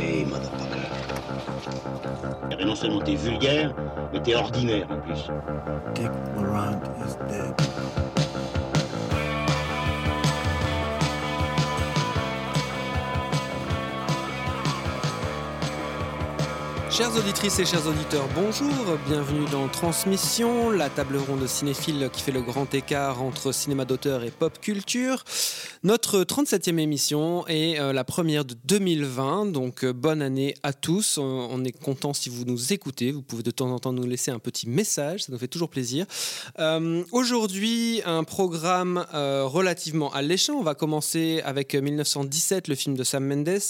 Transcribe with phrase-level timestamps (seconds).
[0.00, 0.76] Eh Motherfucker.
[2.58, 3.74] Et non seulement t'es vulgaire,
[4.12, 5.28] mais t'es ordinaire en plus.
[5.94, 8.25] Dick Laurent is dead.
[16.96, 18.72] Chères auditrices et chers auditeurs, bonjour,
[19.06, 24.24] bienvenue dans Transmission, la table ronde cinéphile qui fait le grand écart entre cinéma d'auteur
[24.24, 25.22] et pop culture.
[25.86, 31.16] Notre 37e émission est euh, la première de 2020, donc euh, bonne année à tous.
[31.16, 34.32] On, est content si vous nous écoutez, vous pouvez de temps en temps nous laisser
[34.32, 36.04] un petit message, ça nous fait toujours plaisir.
[36.58, 40.54] Euh, Aujourd'hui, un programme relativement alléchant.
[40.54, 43.60] On va commencer avec euh, 1917, le film de Sam Mendes,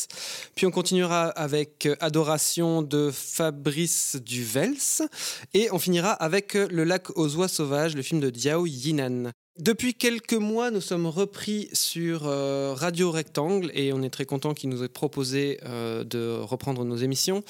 [0.55, 5.05] puis on continuera avec Adoration de Fabrice Duvels.
[5.53, 9.33] Et on finira avec Le lac aux oies sauvages, le film de Diao Yinan.
[9.59, 14.53] Depuis quelques mois, nous sommes repris sur euh, Radio Rectangle et on est très content
[14.53, 17.43] qu'il nous ait proposé euh, de reprendre nos émissions.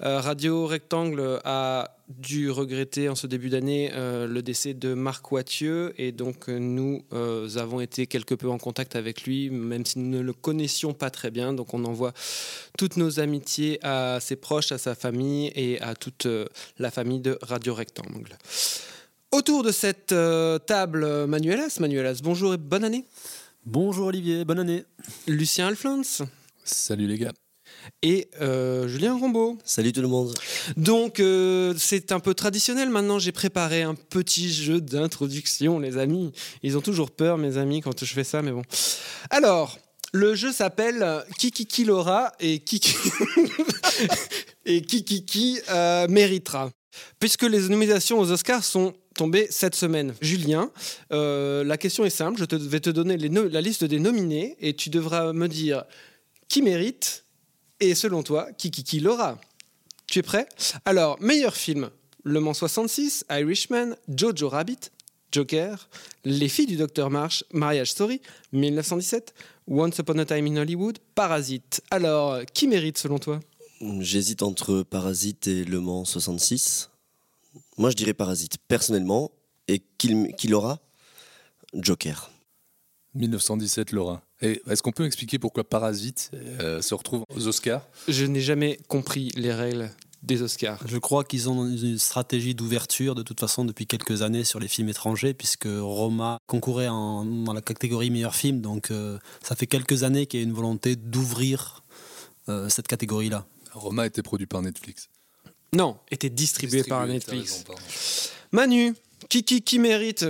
[0.00, 5.94] Euh, Radio Rectangle a dû regretter en ce début d'année le décès de Marc Wathieu
[5.96, 10.20] et donc nous avons été quelque peu en contact avec lui, même si nous ne
[10.20, 11.54] le connaissions pas très bien.
[11.54, 12.12] Donc on envoie
[12.76, 16.26] toutes nos amitiés à ses proches, à sa famille et à toute
[16.78, 18.36] la famille de Radio Rectangle.
[19.32, 23.06] Autour de cette euh, table, euh, Manuelas, Manuelas, bonjour et bonne année.
[23.64, 24.84] Bonjour Olivier, bonne année.
[25.26, 26.02] Lucien Alflans
[26.64, 27.32] Salut les gars.
[28.02, 29.56] et euh, Julien Rombaud.
[29.64, 30.34] Salut tout le monde.
[30.76, 36.32] Donc euh, c'est un peu traditionnel maintenant, j'ai préparé un petit jeu d'introduction les amis.
[36.62, 38.62] Ils ont toujours peur mes amis quand je fais ça mais bon.
[39.30, 39.78] Alors,
[40.12, 42.94] le jeu s'appelle Kiki qui l'aura et Kiki
[44.66, 46.70] et Kiki qui euh, méritera.
[47.18, 50.14] Puisque les nominations aux Oscars sont tombées cette semaine.
[50.20, 50.70] Julien,
[51.12, 54.90] euh, la question est simple, je vais te donner la liste des nominés et tu
[54.90, 55.84] devras me dire
[56.48, 57.24] qui mérite
[57.80, 59.40] et selon toi, qui qui, qui l'aura.
[60.06, 60.46] Tu es prêt?
[60.84, 61.90] Alors, meilleur film
[62.22, 64.90] Le Mans 66, Irishman, Jojo Rabbit,
[65.32, 65.88] Joker,
[66.24, 68.20] Les filles du docteur Marsh, Marriage Story,
[68.52, 69.32] 1917,
[69.66, 71.82] Once Upon a Time in Hollywood, Parasite.
[71.90, 73.40] Alors, qui mérite selon toi?
[74.00, 76.91] J'hésite entre Parasite et Le Mans 66.
[77.78, 79.30] Moi, je dirais Parasite, personnellement.
[79.68, 80.80] Et qu'il qu'il aura
[81.74, 82.30] Joker.
[83.14, 84.22] 1917 Laura.
[84.40, 87.86] Est-ce qu'on peut expliquer pourquoi Parasite euh, se retrouve aux Oscars?
[88.08, 89.90] Je n'ai jamais compris les règles
[90.22, 90.80] des Oscars.
[90.86, 94.68] Je crois qu'ils ont une stratégie d'ouverture de toute façon depuis quelques années sur les
[94.68, 98.60] films étrangers, puisque Roma concourait en- dans la catégorie meilleur film.
[98.60, 101.82] Donc euh, ça fait quelques années qu'il y a une volonté d'ouvrir
[102.48, 103.46] euh, cette catégorie-là.
[103.72, 105.08] Roma était produit par Netflix.
[105.74, 107.64] Non, était distribué, par Distribué, t'as Netflix.
[107.66, 107.80] raison.
[108.52, 108.94] Manu,
[109.28, 110.26] qui, qui, qui mérite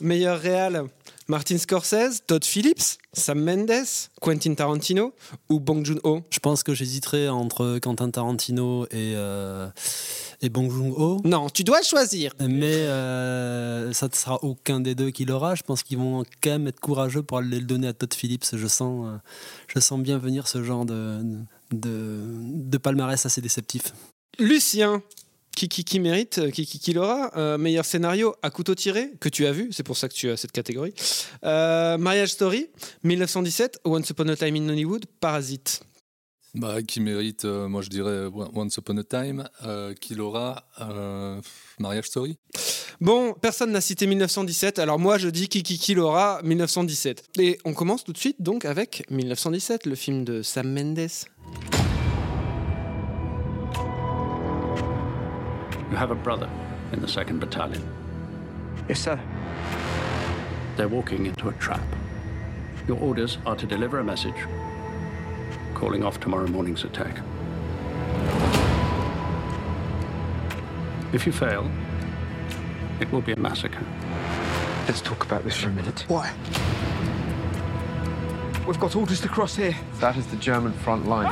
[0.00, 0.84] Meilleur réal
[1.28, 3.70] Martin Scorsese, Todd Phillips, Sam Mendes,
[4.20, 5.14] Quentin Tarantino
[5.48, 6.22] ou Bong Joon-ho?
[6.30, 9.68] Je pense que j'hésiterais entre Quentin Tarantino et, euh,
[10.42, 11.20] et Bong Joon-ho.
[11.24, 12.34] Non, tu dois choisir.
[12.40, 15.54] Mais euh, ça ne sera aucun des deux qui l'aura.
[15.54, 18.44] Je pense qu'ils vont quand même être courageux pour aller le donner à Todd Phillips.
[18.52, 19.16] Je sens, euh,
[19.68, 21.20] je sens bien venir ce genre de,
[21.70, 23.94] de, de palmarès assez déceptif.
[24.38, 25.02] Lucien,
[25.54, 29.10] qui, qui, qui mérite, euh, qui, qui, qui l'aura Euh, Meilleur scénario à couteau tiré,
[29.20, 30.94] que tu as vu, c'est pour ça que tu as cette catégorie.
[31.44, 32.68] Euh, Marriage Story,
[33.04, 35.82] 1917, Once Upon a Time in Hollywood, Parasite.
[36.54, 39.48] Bah, qui mérite, euh, moi je dirais Once Upon a Time,
[40.00, 40.66] qui l'aura
[41.78, 42.36] Marriage Story.
[43.00, 47.24] Bon, personne n'a cité 1917, alors moi je dis qui, qui, qui l'aura 1917.
[47.38, 51.08] Et on commence tout de suite donc avec 1917, le film de Sam Mendes.
[55.92, 56.48] You have a brother
[56.92, 57.86] in the 2nd Battalion.
[58.88, 59.20] Yes, sir.
[60.74, 61.84] They're walking into a trap.
[62.88, 64.46] Your orders are to deliver a message
[65.74, 67.18] calling off tomorrow morning's attack.
[71.12, 71.70] If you fail,
[72.98, 73.84] it will be a massacre.
[74.88, 76.06] Let's talk about this for a minute.
[76.08, 76.32] Why?
[78.66, 79.76] We've got orders to cross here.
[80.00, 81.26] That is the German front line.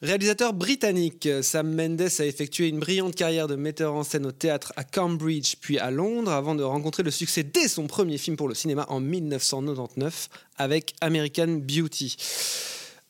[0.00, 4.72] Réalisateur britannique, Sam Mendes a effectué une brillante carrière de metteur en scène au théâtre
[4.76, 8.46] à Cambridge puis à Londres avant de rencontrer le succès dès son premier film pour
[8.46, 12.16] le cinéma en 1999 avec American Beauty.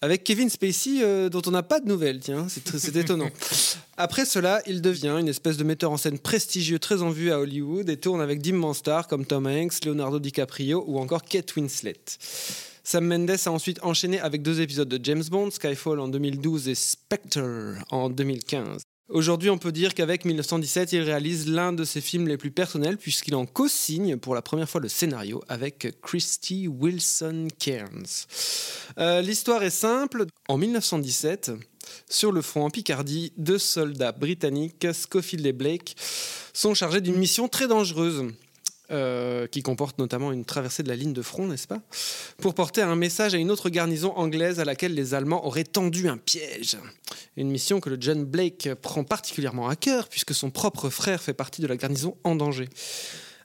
[0.00, 3.29] avec Kevin Spacey, euh, dont on n'a pas de nouvelles, tiens, c'est étonnant.
[3.99, 7.38] Après cela, il devient une espèce de metteur en scène prestigieux, très en vue à
[7.38, 12.00] Hollywood, et tourne avec d'immenses stars comme Tom Hanks, Leonardo DiCaprio ou encore Kate Winslet.
[12.90, 16.75] Sam Mendes a ensuite enchaîné avec deux épisodes de James Bond, Skyfall en 2012 et
[16.75, 18.81] Spectre en 2015.
[19.11, 22.96] Aujourd'hui, on peut dire qu'avec 1917, il réalise l'un de ses films les plus personnels
[22.96, 28.25] puisqu'il en co-signe pour la première fois le scénario avec Christy Wilson Cairns.
[28.96, 30.25] Euh, L'histoire est simple.
[30.49, 31.50] En 1917,
[32.08, 35.94] sur le front en Picardie, deux soldats britanniques, Schofield et Blake,
[36.55, 38.32] sont chargés d'une mission très dangereuse.
[38.90, 41.81] Euh, qui comporte notamment une traversée de la ligne de front, n'est-ce pas
[42.38, 46.08] Pour porter un message à une autre garnison anglaise à laquelle les Allemands auraient tendu
[46.08, 46.79] un piège.
[47.37, 51.35] Une mission que le John Blake prend particulièrement à cœur, puisque son propre frère fait
[51.35, 52.69] partie de la garnison en danger.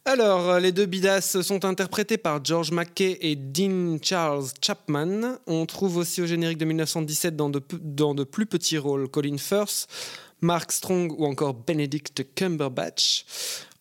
[0.05, 5.37] Alors, les deux bidasses sont interprétés par George Mackay et Dean Charles Chapman.
[5.47, 9.37] On trouve aussi au générique de 1917 dans de, dans de plus petits rôles Colin
[9.37, 9.87] Firth,
[10.41, 13.25] Mark Strong ou encore Benedict Cumberbatch.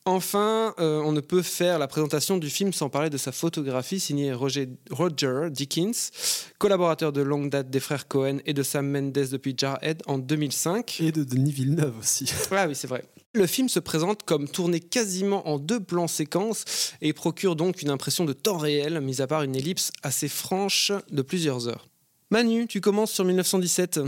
[0.05, 4.01] Enfin, euh, on ne peut faire la présentation du film sans parler de sa photographie
[4.01, 6.11] signée Roger, Roger Dickens,
[6.59, 11.01] collaborateur de longue date des frères Cohen et de Sam Mendes depuis Jarhead en 2005.
[11.01, 12.29] Et de Denis Villeneuve aussi.
[12.51, 13.05] Ah oui, c'est vrai.
[13.35, 17.89] Le film se présente comme tourné quasiment en deux plans séquences et procure donc une
[17.89, 21.89] impression de temps réel, mis à part une ellipse assez franche de plusieurs heures.
[22.31, 24.01] Manu, tu commences sur 1917.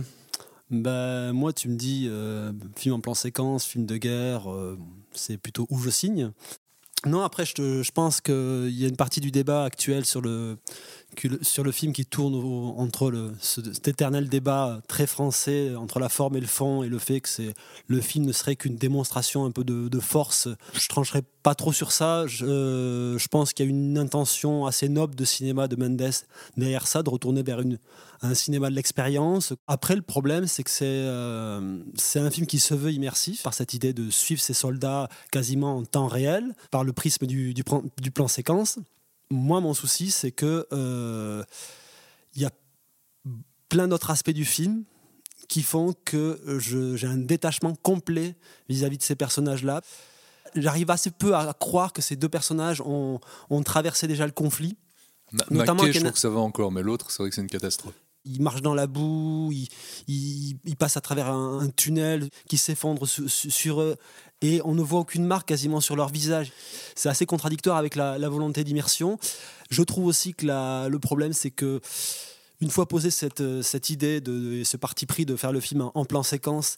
[0.70, 4.78] Ben, moi, tu me dis euh, film en plan séquence, film de guerre, euh,
[5.14, 6.30] c'est plutôt où je signe.
[7.06, 10.56] Non, après, je, je pense qu'il y a une partie du débat actuel sur le-
[11.42, 12.34] sur le film qui tourne
[12.76, 17.20] entre cet éternel débat très français entre la forme et le fond et le fait
[17.20, 17.28] que
[17.86, 20.48] le film ne serait qu'une démonstration un peu de, force.
[20.74, 22.26] Je trancherai pas trop sur ça.
[22.26, 26.12] Je, euh, pense qu'il y a une intention assez noble de cinéma de Mendes
[26.56, 27.60] derrière ça, de retourner vers
[28.22, 29.54] un cinéma de l'expérience.
[29.66, 31.78] Après, le problème, c'est que c'est euh,
[32.16, 35.84] un film qui se veut immersif par cette idée de suivre ses soldats quasiment en
[35.84, 38.78] temps réel, par le prisme du plan séquence.
[39.30, 41.42] Moi, mon souci, c'est que euh,
[42.34, 42.50] il y a
[43.68, 44.84] plein d'autres aspects du film
[45.48, 48.36] qui font que je- j'ai un détachement complet
[48.68, 49.80] vis-à-vis de ces personnages-là.
[50.54, 54.76] J'arrive assez peu à croire que ces deux personnages ont, ont traversé déjà le conflit.
[55.32, 57.40] Ma- Notamment Mackay, je trouve que ça va encore, mais l'autre, c'est vrai que c'est
[57.42, 57.94] une catastrophe.
[58.26, 59.68] il marche dans la boue, il,
[60.06, 63.96] il- il passe à travers un, un tunnel qui s'effondre su- su- sur eux
[64.44, 66.52] et on ne voit aucune marque quasiment sur leur visage.
[66.94, 69.18] C'est assez contradictoire avec la, volonté d'immersion.
[69.70, 71.80] Je trouve aussi que le problème, c'est que
[72.60, 75.92] une fois posée cette, euh, idée, de- ce parti pris de faire le film en,
[75.94, 76.76] en plan séquence,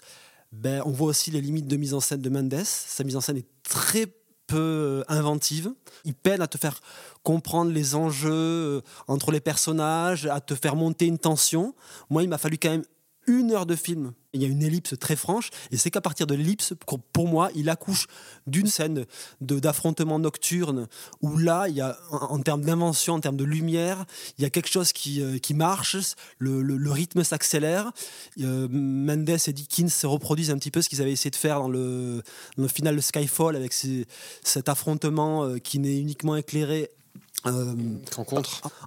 [0.53, 2.63] ben, on voit aussi les limites de mise en scène de Mendes.
[2.65, 4.07] Sa mise en scène est très
[4.47, 5.73] peu euh, inventive.
[6.05, 6.81] Il peine à te faire
[7.25, 11.75] comprendre les enjeux euh, entre les personnages, à te faire monter une tension.
[12.11, 12.85] Moi, il m'a fallu quand même
[13.27, 14.13] une heure de film.
[14.33, 16.75] Il y a une ellipse très franche, et c'est qu'à partir de l'ellipse,
[17.13, 18.07] pour- moi, il accouche
[18.47, 19.07] d'une scène
[19.41, 20.89] d'affrontement nocturne,
[21.23, 24.05] où là, il y a, en, termes d'invention, en termes de lumière,
[24.37, 25.97] il y a quelque chose qui, euh, qui marche,
[26.39, 27.93] le, le- rythme s'accélère.
[28.41, 31.61] Euh, Mendes et Dickens se reproduisent un petit peu ce qu'ils avaient essayé de faire
[31.61, 32.23] dans le,
[32.59, 36.91] le final de Skyfall, avec cet affrontement euh, qui n'est uniquement éclairé
[37.47, 37.75] euh,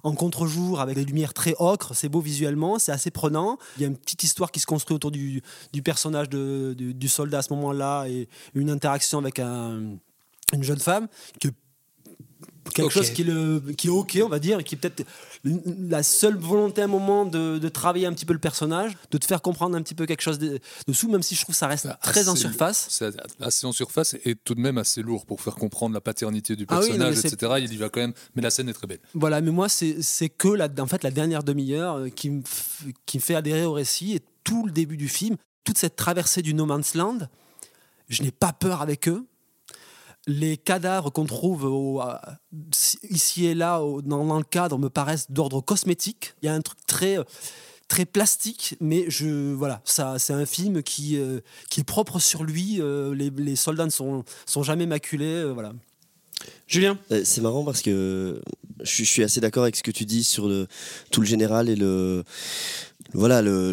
[0.02, 3.58] en contre-jour avec des lumières très ocre, c'est beau visuellement, c'est assez prenant.
[3.76, 5.42] Il y a une petite histoire qui se construit autour du,
[5.72, 9.96] du personnage de- du, du soldat à ce moment-là et une interaction avec un-
[10.52, 11.08] une jeune femme
[12.72, 15.04] quelque chose qui est, le, qui est ok on va dire et qui est peut-être
[15.44, 19.18] la seule volonté à un moment de, de travailler un petit peu le personnage de
[19.18, 21.58] te faire comprendre un petit peu quelque chose de- dessous même si je trouve que
[21.58, 23.10] ça reste très en surface C'est
[23.40, 26.66] assez en surface et tout de même assez lourd pour faire comprendre la paternité du
[26.68, 27.52] Ah oui, non, personnage, etc.
[27.58, 29.00] Il y va quand même, mais la scène est très belle.
[29.14, 32.42] Voilà, mais moi, c'est que la, en fait, la dernière demi-heure euh, qui, me
[33.06, 36.42] qui me fait adhérer au récit et tout le début du film, toute cette traversée
[36.42, 37.18] du No Man's Land,
[38.08, 39.26] je n'ai pas peur avec eux.
[40.26, 42.38] Les cadavres qu'on trouve à-
[43.08, 46.34] ici et là dans, le cadre me paraissent d'ordre cosmétique.
[46.42, 47.24] Il y a un truc très euh,
[47.88, 52.44] très plastique, mais je voilà, ça c'est un film qui euh, qui est propre sur
[52.44, 52.80] lui.
[52.80, 55.24] euh, les, les soldats ne sont sont jamais maculés.
[55.26, 55.72] euh, voilà.
[56.66, 58.40] Julien Euh, C'est marrant parce que
[58.82, 60.48] je suis, assez d'accord avec ce que tu dis sur
[61.10, 62.24] tout le général et le
[63.12, 63.72] voilà le-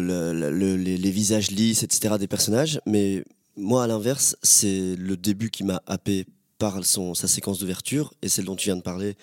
[0.76, 2.16] les, les visages lisses, etc.
[2.18, 2.80] des personnages.
[2.86, 3.22] Mais
[3.56, 6.26] moi, à l'inverse, c'est le début qui m'a happé
[6.58, 9.16] par son, sa séquence d'ouverture et celle dont tu viens de parler.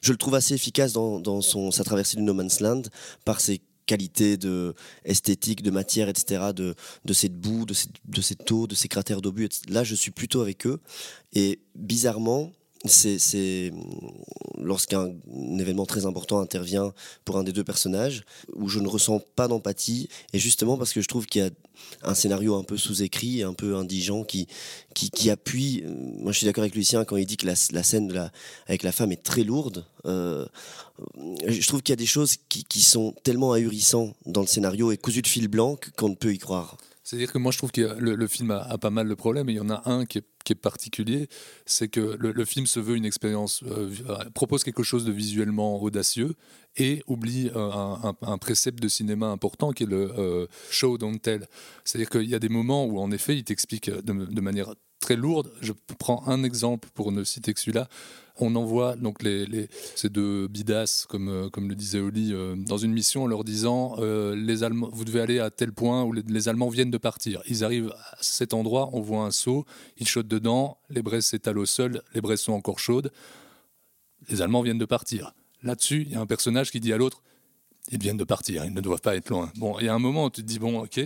[0.00, 2.82] Je le trouve assez efficace dans, dans son, sa traversée du No Man's Land
[3.24, 8.20] par ses qualités de esthétique, de matière, etc., de, de cette boue, de, cette, de
[8.20, 9.48] cette eau, de ces cratères d'obus.
[9.68, 10.80] Là, je suis plutôt avec eux.
[11.32, 12.52] Et bizarrement,
[12.84, 13.72] c'est
[14.58, 15.12] lorsqu'un
[15.58, 16.92] événement très important intervient
[17.24, 18.24] pour un des deux personnages,
[18.54, 21.50] où je ne ressens pas d'empathie, et justement parce que je trouve qu'il y a
[22.02, 24.46] un scénario un peu sous-écrit, un peu indigent, qui,
[24.94, 25.82] qui, appuie.
[25.84, 28.30] euh, Moi, je suis d'accord avec Lucien quand il dit que la, scène
[28.66, 29.84] avec la femme est très lourde.
[30.06, 30.46] Euh,
[31.46, 34.96] je trouve qu'il y a des choses qui, sont tellement ahurissantes dans le scénario et
[34.96, 36.76] cousues de fil blanc qu'on ne peut y croire.
[37.04, 39.48] C'est-à-dire que moi, je trouve que le, le film a, a pas mal de problèmes,
[39.48, 41.28] et il y en a un qui est, qui est particulier,
[41.66, 45.80] c'est que le, film se veut une expérience, euh, euh, propose quelque chose de visuellement
[45.80, 46.34] audacieux,
[46.76, 51.46] et oublie euh, un, précepte de cinéma important qui est le euh, show don't tell.
[51.84, 55.16] C'est-à-dire qu'il y a des moments où, en effet, il t'explique de, de manière très
[55.16, 55.52] lourde.
[55.60, 57.88] Je prends un exemple pour ne citer que celui-là.
[58.38, 62.92] On envoie donc les, ces deux bidasses, comme, euh, le disait Oli, euh, dans une
[62.92, 66.48] mission en leur disant euh, les Allemands, vous devez aller à tel point où les,
[66.48, 67.42] Allemands viennent de partir.
[67.46, 69.66] Ils arrivent à cet endroit, on voit un seau,
[69.98, 73.12] ils chotent dedans, les braises s'étalent au sol, les braises sont encore chaudes,
[74.28, 75.34] les Allemands viennent de partir.
[75.62, 77.22] Là-dessus, il y a un personnage qui dit à l'autre
[77.90, 79.50] ils viennent de partir, ils ne doivent pas être loin.
[79.56, 81.00] Bon, il y a un moment où tu te dis bon, ok.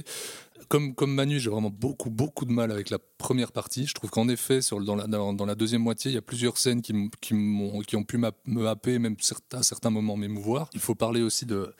[0.68, 3.87] Comme, comme Manu, j'ai vraiment beaucoup, beaucoup de mal avec la première partie.
[3.87, 7.35] Je trouve qu'en effet, dans, la, deuxième moitié, il y a plusieurs scènes qui, qui,
[7.35, 9.14] ont pu me happer, même
[9.52, 10.68] à certains moments m'émouvoir.
[10.75, 11.73] Il faut parler aussi de,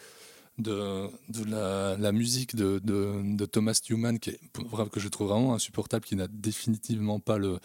[0.59, 4.41] de, de la, la musique de, de, de Thomas Newman, qui est,
[4.93, 7.59] que je trouve vraiment insupportable, qui n'a définitivement pas le,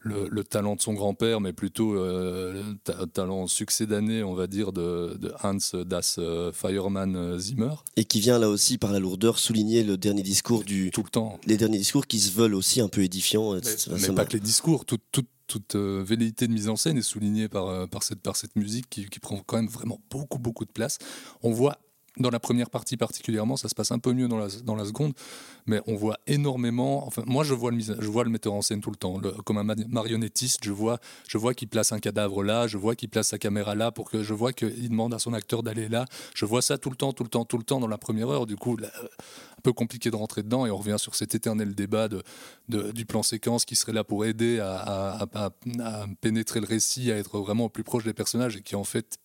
[0.00, 4.46] le, le talent de son grand-père, mais plutôt euh, le ta- talent succédané, on va
[4.46, 7.74] dire, de, de Hans Das euh, Fireman euh, Zimmer.
[7.96, 10.90] Et qui vient là aussi par la lourdeur souligner le dernier discours du.
[10.90, 11.40] Tout le temps.
[11.46, 13.54] Les derniers discours qui se veulent aussi un peu édifiants.
[13.54, 16.68] Mais, Ça- mais ça pas que les discours, toute, toute, toute euh, velléité de mise
[16.68, 19.56] en scène est soulignée par, euh, par, cette, par cette musique qui, qui prend quand
[19.56, 20.98] même vraiment beaucoup, beaucoup de place.
[21.42, 21.78] On voit,
[22.18, 25.14] dans la première partie particulièrement, ça se passe un peu mieux dans la, seconde,
[25.66, 27.06] mais on voit énormément.
[27.06, 29.20] Enfin, moi, je vois le, metteur en scène tout le temps.
[29.44, 32.94] Comme un mari- marionnettiste, je vois, je vois qu'il place un cadavre là, je vois
[32.94, 35.88] qu'il place sa caméra là, pour que je vois qu'il demande à son acteur d'aller
[35.88, 36.04] là.
[36.34, 38.28] Je vois ça tout le temps, tout le temps, tout le temps dans la première
[38.28, 38.46] heure.
[38.46, 41.74] Du coup, euh, un peu compliqué de rentrer dedans et on revient sur cet éternel
[41.74, 42.22] débat de,
[42.92, 45.26] du plan séquence qui serait là pour aider à,
[46.20, 49.18] pénétrer le récit, à être vraiment au plus proche des personnages et qui en fait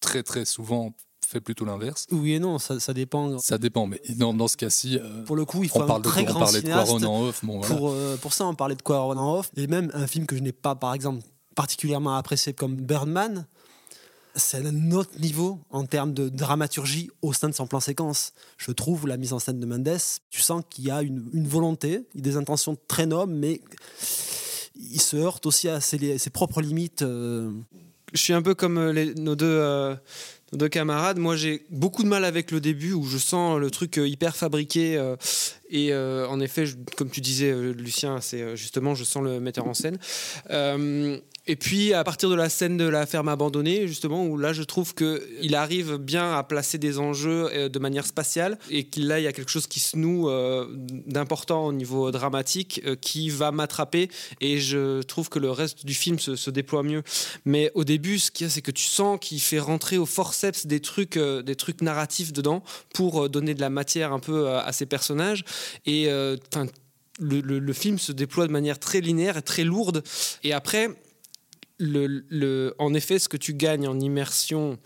[0.00, 0.94] très très souvent
[1.26, 2.06] fait plutôt l'inverse.
[2.10, 3.38] Oui et non, ça, ça dépend.
[3.38, 5.86] Ça dépend, mais dans, dans ce cas-ci, euh, Pour le coup, il faut on, un
[5.86, 7.44] parle de, très on grand parlait de Quaron en off.
[7.44, 7.74] Bon, voilà.
[7.74, 9.50] Pour, euh, pour ça, on parlait de Quaron en off.
[9.56, 11.22] Et même un film que je n'ai pas, par exemple,
[11.54, 13.46] particulièrement apprécié comme Birdman,
[14.36, 18.32] c'est un autre niveau en termes de dramaturgie au sein de son plan séquence.
[18.56, 19.96] Je trouve la mise en scène de Mendes,
[20.30, 23.60] tu sens qu'il y a une, une volonté, des intentions très nobles, mais
[24.74, 27.02] il se heurte aussi à ses, ses propres limites.
[27.02, 27.52] euh.
[28.14, 29.94] Je suis un peu comme euh, les- nos, deux, euh,
[30.52, 31.18] nos deux camarades.
[31.18, 34.36] Moi, j'ai beaucoup de mal avec le début où je sens le truc euh, hyper
[34.36, 35.14] fabriqué.
[35.70, 36.64] et en effet,
[36.96, 39.98] comme tu disais, Lucien, c'est justement, je sens le metteur en scène.
[41.46, 44.62] Et puis, à partir de la scène de la ferme abandonnée, justement, où là, je
[44.62, 49.12] trouve qu'il arrive bien à placer des enjeux euh, de manière spatiale et qu'il y
[49.12, 50.66] a quelque chose qui se noue euh,
[51.06, 54.08] d'important au niveau dramatique euh, qui va m'attraper.
[54.40, 57.02] Et je trouve que le reste du film se, déploie mieux.
[57.44, 60.06] Mais au début, ce qu'il y a, c'est que tu sens qu'il fait rentrer au
[60.06, 62.62] forceps des trucs, des trucs narratifs dedans
[62.94, 65.44] pour donner de la matière un peu à ces personnages.
[65.84, 66.08] Et
[67.18, 70.04] le film se déploie de manière très linéaire et très lourde.
[70.44, 70.90] Et après,
[71.78, 74.78] le, le- en effet, ce que tu gagnes en immersion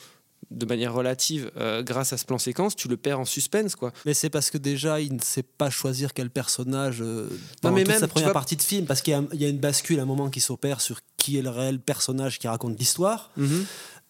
[0.50, 3.92] de manière relative euh, grâce à ce plan séquence, tu le perds en suspense, quoi.
[4.06, 7.28] Mais c'est parce que déjà, il ne sait pas choisir quel personnage euh,
[7.62, 9.42] Non, mais toute même, sa première vois- partie de film, parce qu'il y, a- il
[9.42, 12.48] y a une bascule, un moment qui s'opère sur qui est le réel personnage qui
[12.48, 13.30] raconte l'histoire.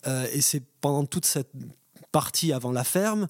[0.07, 1.51] Euh, et c'est pendant toute cette
[2.13, 3.27] partie avant la ferme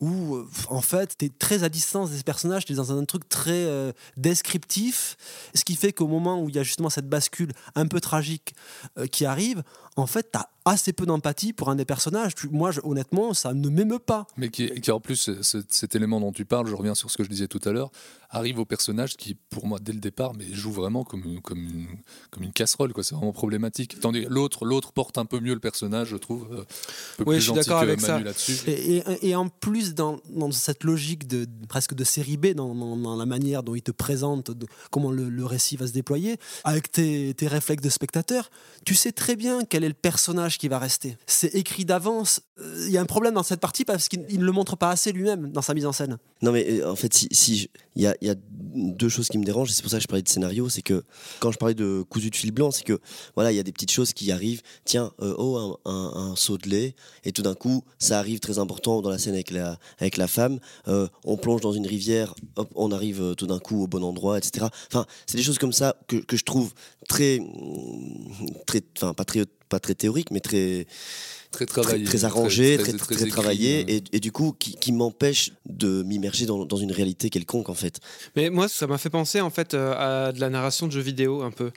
[0.00, 3.04] où, euh, en fait, tu es très à distance des personnages, tu es dans un
[3.04, 5.16] truc très euh, descriptif,
[5.54, 8.54] ce qui fait qu'au moment où il y a justement cette bascule un peu tragique
[8.98, 9.62] euh, qui arrive,
[9.96, 12.32] en fait, tu as assez peu d'empathie pour un des personnages.
[12.50, 14.26] Moi, je- honnêtement, ça ne m'émeut pas.
[14.36, 17.22] Mais qui, qui en plus, cet élément dont tu parles, je reviens sur ce que
[17.24, 17.90] je disais tout à l'heure,
[18.30, 21.58] arrive au personnage qui, pour moi, dès le départ, mais joue vraiment comme une, comme
[21.58, 21.86] une,
[22.32, 22.92] comme une casserole.
[22.92, 23.04] quoi.
[23.04, 24.00] C'est vraiment problématique.
[24.00, 26.48] Tandis que l'autre, l'autre porte un peu mieux le personnage, je trouve.
[26.52, 26.64] euh, Un
[27.18, 28.24] peu Oui, plus je suis d'accord avec Manu ça.
[28.24, 28.56] là-dessus.
[28.68, 32.74] Et, et- et en plus, dans, dans cette logique de presque de série B, dans,
[32.74, 35.92] dans- dans la manière dont il te présente de- comment le, le récit va se
[35.92, 38.50] déployer, avec tes, tes réflexes de spectateur,
[38.84, 41.16] tu sais très bien quel est le personnage qui va rester.
[41.26, 42.40] C'est écrit d'avance.
[42.60, 44.76] Euh, Il y a un problème dans cette partie parce qu'il il ne le montre
[44.76, 46.18] pas assez lui-même dans sa mise en scène.
[46.42, 48.34] Non, mais euh, en fait, si, il y, a,
[48.74, 50.82] deux choses qui me dérangent, et c'est pour ça que je parlais de scénario, c'est
[50.82, 51.02] que
[51.40, 53.00] quand je parlais de cousu de fil blanc, c'est que
[53.34, 54.60] voilà, il y a des petites choses qui arrivent.
[54.84, 58.58] Tiens, euh, oh, un, un, seau de lait, et tout d'un coup, ça arrive très
[58.58, 60.58] important dans la scène avec la, avec la femme.
[60.88, 62.34] Euh, on plonge dans une rivière,
[62.74, 64.66] on arrive tout d'un coup au bon endroit, etc.
[64.88, 66.74] Enfin, c'est des choses comme ça que, que je trouve
[67.08, 67.40] très,
[68.66, 70.86] très, enfin pas très, pas très théorique, mais très
[71.52, 72.04] Très très, travaillé.
[72.04, 73.84] très arrangé, très, très, travaillé, euh.
[73.88, 77.74] et, et du coup qui, qui m'empêche de m'immerger dans, dans une réalité quelconque en
[77.74, 78.00] fait.
[78.34, 79.94] Mais moi, ça m'a fait penser en fait euh,
[80.28, 81.70] à de la narration de jeux vidéo un peu.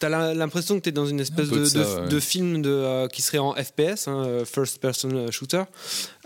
[0.00, 2.08] T'as l'impression que t'es dans une espèce de, de ça, de- ouais.
[2.08, 5.64] de film de, euh, qui serait en FPS, hein, euh, First Person Shooter.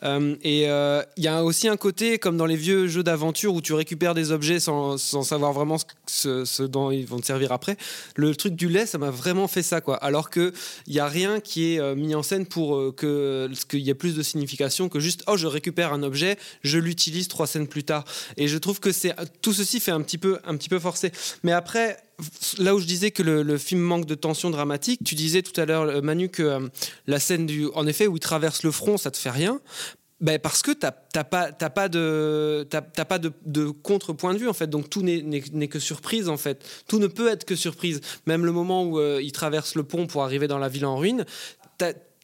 [0.05, 3.53] Euh, et euh, il y a aussi un côté, comme dans les vieux jeux d'aventure
[3.53, 7.19] où tu récupères des objets sans, sans savoir vraiment ce, ce- ce dont ils vont
[7.19, 7.77] te servir après.
[8.15, 9.97] Le truc du lait, ça m'a vraiment fait ça, quoi.
[9.97, 10.53] Alors que
[10.87, 14.15] il y a rien qui est mis en scène pour que qu'il y ait plus
[14.15, 18.05] de signification que juste oh je récupère un objet, je l'utilise trois scènes plus tard.
[18.37, 21.11] Et je trouve que c'est tout ceci fait un petit peu un petit peu forcé.
[21.43, 21.97] Mais après.
[22.59, 25.65] Là où je disais que le, film manque de tension dramatique, tu disais tout à
[25.65, 26.69] l'heure, euh, Manu, que euh,
[27.07, 29.61] la scène du, en effet, où il traverse le front, ça te fait rien.
[30.21, 34.49] Ben parce que t'as pas pas de t'as t'as pas de, de contre-point de vue
[34.49, 34.69] en fait.
[34.69, 36.65] Donc tout n'est- que surprise en fait.
[36.87, 38.01] Tout ne peut être que surprise.
[38.27, 40.97] Même le moment où euh, il traverse le pont pour arriver dans la ville en
[40.97, 41.27] ruine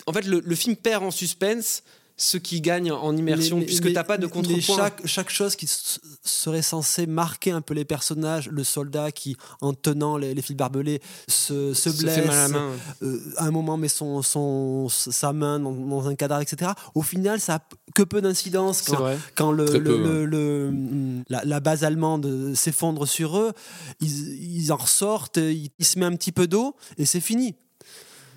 [0.07, 1.83] en fait le film perd en suspense
[2.23, 5.57] ce qui gagne en immersion Mais- puisque t'as pas de mais contrepoint chaque, chaque chose
[5.57, 5.67] qui
[6.23, 10.55] serait censée marquer un peu les personnages, le soldat qui, en tenant les, les fils
[10.55, 12.71] barbelés, se, se Se fait blesse, mal à la main.
[13.03, 16.73] euh, à un moment met son, son, sa main dans, dans un cadavre, etc.
[16.95, 20.27] Au final, ça a que peu d'incidence quand, vrai quand le, Très le- peu, le-
[20.27, 23.53] le- la, la base allemande s'effondre sur eux,
[24.01, 27.55] ils, ils en ressortent, ils, ils se mettent un petit peu d'eau et c'est fini.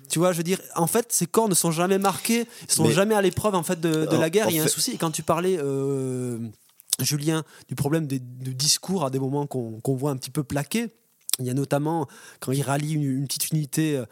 [0.08, 2.84] Tu vois, je veux dire, en fait, ces corps ne sont jamais marqués, ils sont
[2.84, 4.46] Mais- jamais à l'épreuve en fait de, de En- la guerre.
[4.50, 4.92] Il y a un souci.
[4.92, 6.38] Et quand tu parlais, euh,
[7.00, 10.88] Julien, du problème des, de discours à des moments qu'on voit un petit peu plaqués.
[11.40, 12.06] Il y a notamment
[12.38, 14.04] quand il rallie une, une petite unité euh,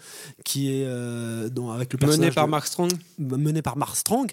[0.44, 3.94] qui est euh, dont- avec le personnage mené par de- Mark Strong mené par Mark
[3.94, 4.32] Strong.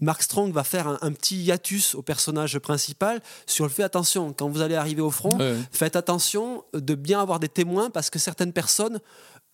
[0.00, 4.32] Mark Strong va faire un, un petit hiatus au personnage principal sur le fait attention,
[4.32, 5.54] quand vous allez arriver au front, ouais.
[5.70, 8.98] faites attention de bien avoir des témoins parce que certaines personnes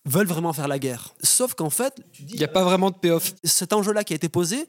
[0.05, 1.13] veulent vraiment faire la guerre.
[1.23, 4.29] Sauf qu'en fait, il n'y a pas vraiment de payoff cet enjeu-là qui a été
[4.29, 4.65] posé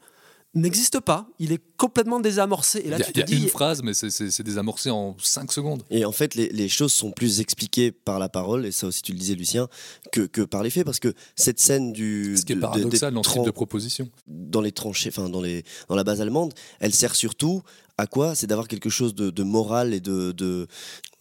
[0.55, 1.27] n'existe pas.
[1.39, 2.83] Il est complètement désamorcé.
[2.85, 4.43] Et là, Il y a, tu il y te a dis, une phrase, mais c'est-
[4.43, 5.83] désamorcé en 5 secondes.
[5.89, 9.01] Et en fait, les, les choses sont plus expliquées par la parole, et ça aussi
[9.01, 9.69] tu le disais Lucien,
[10.13, 12.37] que, que par les faits, parce que cette scène du...
[12.37, 14.11] Ce qui est paradoxal dans ce type tran- de proposition.
[14.27, 17.63] dans les tranchées, enfin dans, les, dans la base allemande, elle sert surtout
[17.97, 18.35] à quoi?
[18.35, 20.33] C'est d'avoir quelque chose de, de moral et de...
[20.33, 20.67] de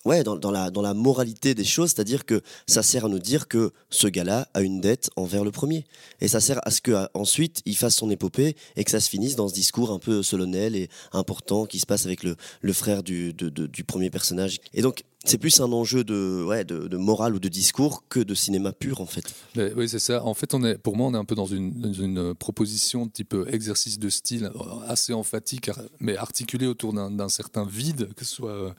[0.06, 3.48] ouais, dans, la, dans la moralité des choses, c'est-à-dire que ça sert à nous dire
[3.48, 5.86] que ce gars-là a une dette envers le premier.
[6.20, 9.36] Et ça sert à ce qu'ensuite il fasse son épopée et que ça se finisse
[9.36, 13.04] dans ce discours un peu solennel et important qui se passe avec le, le frère
[13.04, 14.60] du, du premier personnage.
[14.74, 18.34] Et donc, c'est plus un enjeu de, ouais, de, morale ou de discours que de
[18.34, 19.36] cinéma pur, en fait.
[19.76, 20.26] Oui, c'est ça.
[20.26, 24.00] En fait, pour moi, on est un peu dans une, dans une proposition type exercice
[24.00, 28.72] de style euh, assez emphatique, mais articulé autour d'un certain vide, que ce soit, euh,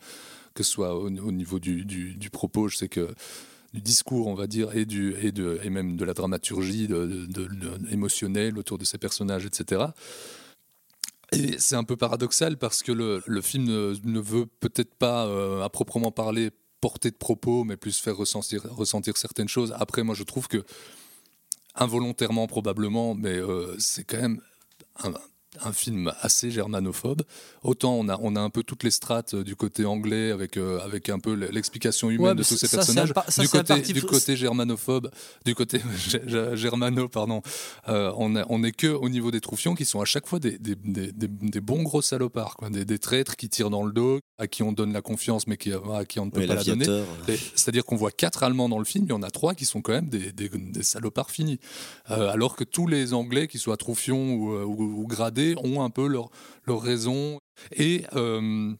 [0.55, 3.15] que ce soit au, au niveau du, propos, je sais que
[3.73, 7.49] du discours, on va dire, et, du, et, même de la dramaturgie de, de-
[7.91, 9.85] émotionnelle autour de ces personnages, etc.
[11.33, 15.27] Et c'est un peu paradoxal parce que le, le film ne, ne veut peut-être pas,
[15.27, 16.51] euh, à proprement parler,
[16.83, 19.75] porter de propos, mais plus faire ressentir, ressentir certaines choses.
[19.79, 20.63] Après, moi, je trouve que,
[21.75, 24.41] involontairement probablement, mais euh, c'est quand même
[25.03, 25.15] un,
[25.65, 27.23] un film assez germanophobe.
[27.63, 30.57] Autant on a, on a un peu toutes les strates euh, du côté anglais avec,
[30.57, 33.13] euh, avec un peu l'explication humaine Ouais, de tous ces ça, personnages.
[33.29, 35.11] ça, du, côté, du côté germanophobe,
[35.45, 35.81] du côté
[36.55, 37.43] germano, pardon,
[37.89, 40.39] euh, on est on est que au niveau des troufions qui sont à chaque fois
[40.39, 43.85] des, des, des- des- des bons gros salopards, quoi, des, des traîtres qui tirent dans
[43.85, 46.41] le dos, à qui on donne la confiance mais qui, à qui on ne peut
[46.41, 46.87] Ouais, pas la donner.
[47.55, 49.83] C'est-à-dire qu'on voit quatre Allemands dans le film, il y en a trois qui sont
[49.83, 51.59] quand même des, des- des salopards finis.
[52.11, 55.91] Euh, alors que tous les Anglais, qu'ils soient troufions ou, ou- ou gradés, ont un
[55.91, 56.31] peu leur,
[56.67, 57.39] leur raison.
[57.77, 58.73] Et euh,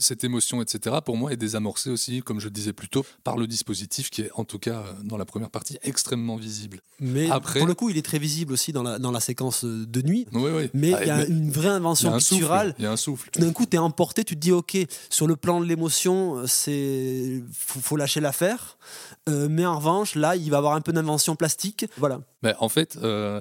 [0.00, 3.36] cette émotion, etc., pour moi, est désamorcée aussi, comme je le disais plus tôt, par
[3.36, 6.80] le dispositif qui est, en tout cas, euh, dans la première partie, extrêmement visible.
[7.00, 9.64] Mais Après- pour le coup, il est très visible aussi dans la, dans la séquence
[9.64, 10.28] de nuit.
[10.32, 10.70] Oui, oui.
[10.72, 12.76] Mais Ah, il y a mais une vraie invention picturale.
[12.78, 13.28] Il y a un souffle.
[13.40, 14.76] D'un coup, tu es emporté, tu te dis, OK,
[15.10, 18.78] sur le plan de l'émotion, c'est faut, faut lâcher l'affaire.
[19.28, 21.86] Euh, mais en revanche, là, il va y avoir un peu d'invention plastique.
[21.96, 22.20] Voilà.
[22.44, 23.40] Mais en fait, euh,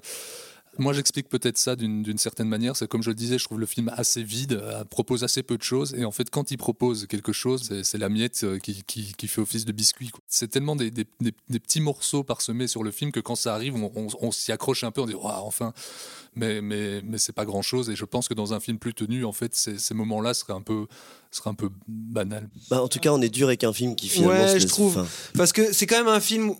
[0.78, 2.76] Moi, j'explique peut-être ça d'une certaine manière.
[2.76, 5.58] C'est comme je le disais, je trouve le film assez vide, euh, propose assez peu
[5.58, 5.94] de choses.
[5.96, 9.28] Et en fait, quand il propose quelque chose, c'est- la miette euh, qui, qui- qui
[9.28, 10.12] fait office de biscuit.
[10.28, 13.54] C'est tellement des, des- des- des petits morceaux parsemés sur le film que quand ça
[13.56, 15.74] arrive, on, on- on s'y accroche un peu, on dit Waouh, enfin.
[16.36, 17.90] Mais, mais, mais c'est pas grand chose.
[17.90, 20.54] Et je pense que dans un film plus tenu, en fait, ces, ces moments-là seraient
[20.54, 20.86] un peu,
[21.32, 22.48] seraient un peu banals.
[22.70, 24.44] Bah, en tout cas, on est dur avec un film qui finalement.
[24.44, 25.08] Ouais, se je trouve.
[25.34, 26.54] Parce que c'est quand même un film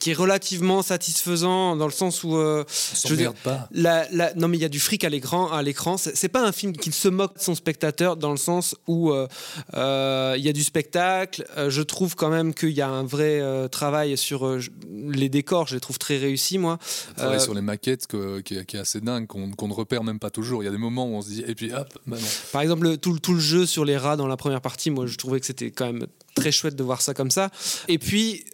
[0.00, 2.36] qui, est relativement satisfaisant dans le sens où.
[2.36, 2.64] euh,
[3.04, 3.68] je veux dire, pas.
[3.72, 5.50] la- la- non, mais il y a du fric à l'écran.
[5.50, 8.74] À l'écran, c'est pas un film qui se moque de son spectateur dans le sens
[8.86, 9.26] où euh,
[9.74, 11.44] euh, il y a du spectacle.
[11.68, 14.58] Je trouve quand même qu'il y a un vrai euh, travail sur
[14.90, 15.66] les décors.
[15.68, 16.78] Je les trouve très réussis, moi.
[17.16, 20.04] Travailler Euh, sur les maquettes que- qui, est, qui est assez dingue, qu'on ne repère
[20.04, 20.62] même pas toujours.
[20.62, 22.26] Il y a des moments où on se dit, et puis hop, bah non.
[22.52, 24.90] Par exemple, le- tout, le- tout le jeu sur les rats dans la première partie,
[24.90, 27.50] moi je trouvais que c'était quand même très chouette de voir ça comme ça.
[27.88, 28.44] Et puis,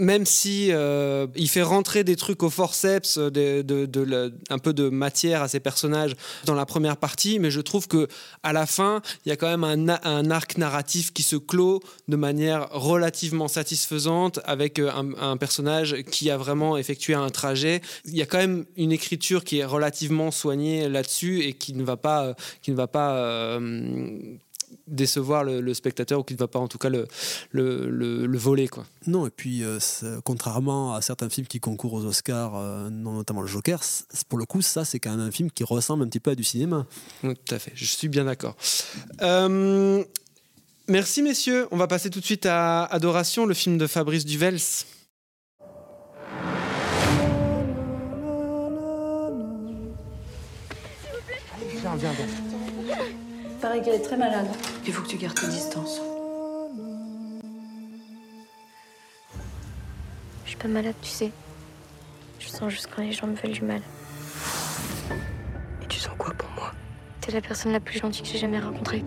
[0.00, 5.42] même si euh, il fait rentrer des trucs au forceps, euh, un peu de matière
[5.42, 8.08] à ses personnages dans la première partie, mais je trouve que
[8.42, 9.64] à la fin, il y a quand même
[10.02, 16.30] un, arc narratif qui se clôt de manière relativement satisfaisante avec euh, un, personnage qui
[16.30, 17.82] a vraiment effectué un trajet.
[18.06, 21.84] Il y a quand même une écriture qui est relativement soignée là-dessus et qui ne
[21.84, 23.58] va pas, qui ne va pas
[24.86, 27.06] décevoir le, le spectateur ou qui ne va pas en tout cas le,
[27.50, 28.84] le, le- le voler quoi.
[29.06, 29.78] Non, et puis euh,
[30.24, 33.80] contrairement à certains films qui concourent aux Oscars, euh, notamment le Joker,
[34.28, 36.34] pour le coup, ça c'est quand même un film qui ressemble un petit peu à
[36.34, 36.86] du cinéma.
[37.22, 38.56] Oui, tout à fait, je suis bien d'accord.
[39.22, 40.02] Euh,
[40.88, 44.58] merci messieurs, on va passer tout de suite à Adoration, le film de Fabrice Duvels.
[53.60, 54.46] Paraît qu'elle est très malade.
[54.86, 56.00] Il faut que tu gardes tes distances.
[60.44, 61.30] Je suis pas malade, tu sais.
[62.38, 63.82] Je sens juste quand les gens me veulent du mal.
[65.82, 66.72] Et tu sens quoi pour moi?
[67.20, 69.04] T'es la personne la plus gentille que j'ai jamais rencontrée.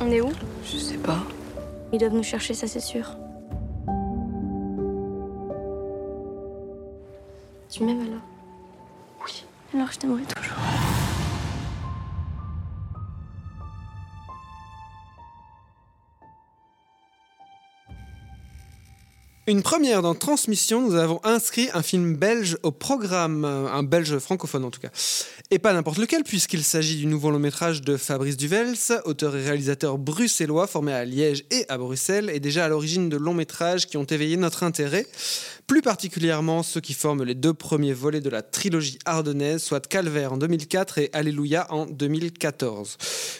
[0.00, 0.30] On est où?
[0.62, 1.22] Je sais pas.
[1.92, 3.16] Ils doivent nous chercher, ça c'est sûr.
[7.70, 8.22] Tu m'aimes alors?
[9.24, 9.44] Oui.
[9.74, 10.37] Alors je t'aimerai toujours.
[19.48, 24.18] Une première dans Transmission, nous avons inscrit un film belge au programme, euh, un belge
[24.18, 24.90] francophone en tout cas.
[25.50, 28.74] Et pas n'importe lequel, puisqu'il s'agit du nouveau long métrage de Fabrice Duvels,
[29.06, 33.16] auteur et réalisateur bruxellois formé à Liège et à Bruxelles, et déjà à l'origine de
[33.16, 35.06] longs métrages qui ont éveillé notre intérêt,
[35.66, 40.34] plus particulièrement ceux qui forment les deux premiers volets de la trilogie ardennaise, soit Calvaire
[40.34, 42.98] en 2004 et Alléluia en 2014.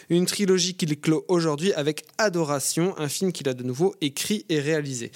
[0.09, 4.59] Une trilogie qu'il clôt aujourd'hui avec Adoration, un film qu'il a de nouveau écrit et
[4.59, 5.11] réalisé.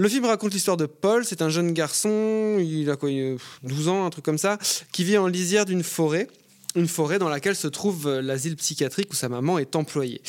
[0.00, 3.88] Le film raconte l'histoire de Paul, c'est un jeune garçon, il a quoi, euh, 12
[3.88, 4.56] ans, un truc comme ça,
[4.92, 6.26] qui vit en lisière d'une forêt,
[6.74, 10.22] une forêt dans laquelle se trouve euh, l'asile psychiatrique où sa maman est employée.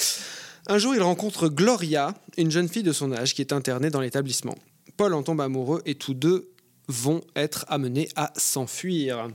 [0.68, 4.02] Un jour, il rencontre Gloria, une jeune fille de son âge qui est internée dans
[4.02, 4.58] l'établissement.
[4.98, 6.52] Paul en tombe amoureux et tous deux
[6.90, 9.30] vont être amenés à s'enfuir.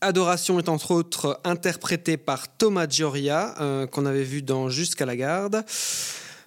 [0.00, 5.14] Adoration est entre autres interprété par Thomas Gioria, euh, qu'on avait vu dans Jusqu'à la
[5.14, 5.64] garde.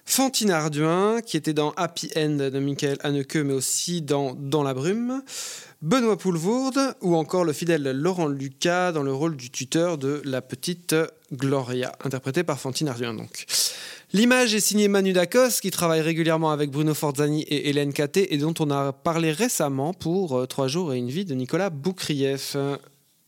[0.08, 4.72] Fantine Arduin, qui était dans Happy End de Michael Haneke, mais aussi dans Dans la
[4.72, 5.20] brume.
[5.82, 10.40] Benoît Poulvourde, ou encore le fidèle Laurent Lucas dans le rôle du tuteur de la
[10.40, 10.94] petite
[11.32, 13.46] Gloria, interprété par Fantine Arduin donc.
[14.12, 18.38] L'image est signée Manu Dacos, qui travaille régulièrement avec Bruno Forzani et Hélène Caté, et
[18.38, 22.56] dont on a parlé récemment pour euh, Trois jours et une vie de Nicolas Boukrieff.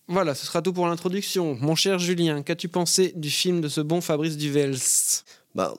[0.06, 1.58] Voilà, ce sera tout pour l'introduction.
[1.60, 4.78] Mon cher Julien, qu'as-tu pensé du film de ce bon Fabrice Duvels
[5.58, 5.74] Bah,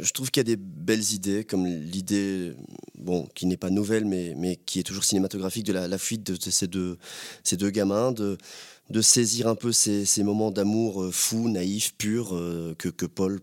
[0.00, 2.54] je trouve qu'il y a des belles idées, comme l'idée,
[2.98, 6.50] bon, qui n'est pas nouvelle, mais, mais qui est toujours cinématographique, de la, fuite de,
[6.50, 6.96] ces, deux,
[7.42, 8.38] ces deux gamins, de,
[8.88, 13.42] de saisir un peu ces, moments d'amour euh, fou, naïf, pur, euh, que, que Paul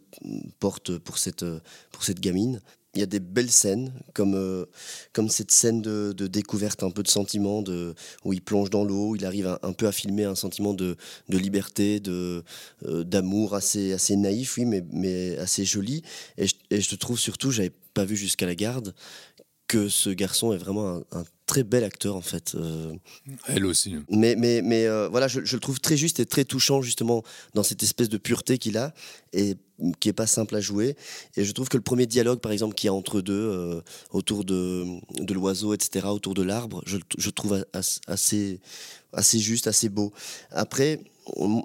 [0.60, 1.60] porte pour cette, euh,
[1.91, 2.60] pour cette gamine.
[2.93, 4.65] Il y a des belles scènes, comme, euh,
[5.13, 9.15] comme cette scène de, découverte un peu de sentiment, de, où il plonge dans l'eau,
[9.15, 10.97] il arrive un, peu à filmer un sentiment de,
[11.30, 12.41] liberté, euh,
[12.84, 16.04] d'amour assez, naïf, oui, mais, assez joli.
[16.38, 18.93] Et je, trouve surtout, j'avais pas vu jusqu'à la garde,
[19.67, 22.55] que ce garçon est vraiment un très bel acteur en fait.
[22.55, 22.93] Euh,
[23.47, 23.93] Elle aussi.
[24.09, 27.23] Mais, mais, mais euh, voilà, je, je le trouve très juste et très touchant justement
[27.55, 28.93] dans cette espèce de pureté qu'il a
[29.33, 29.57] et
[29.99, 30.95] qui est pas simple à jouer.
[31.35, 33.81] Et je trouve que le premier dialogue, par exemple, qu'il y a entre deux, euh,
[34.11, 34.85] autour de,
[35.19, 38.61] de l'oiseau, etc., autour de l'arbre, je, je trouve as- assez,
[39.11, 40.13] assez juste, assez beau.
[40.51, 41.01] Après,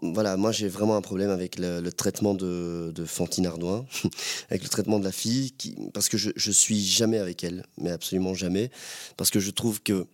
[0.03, 3.87] voilà, moi j'ai vraiment un problème avec le, le traitement de, de Fantine Ardouin,
[4.51, 7.65] avec le traitement de la fille, qui, parce que je, je suis jamais avec elle,
[7.79, 8.71] mais absolument jamais,
[9.17, 10.07] parce que je trouve que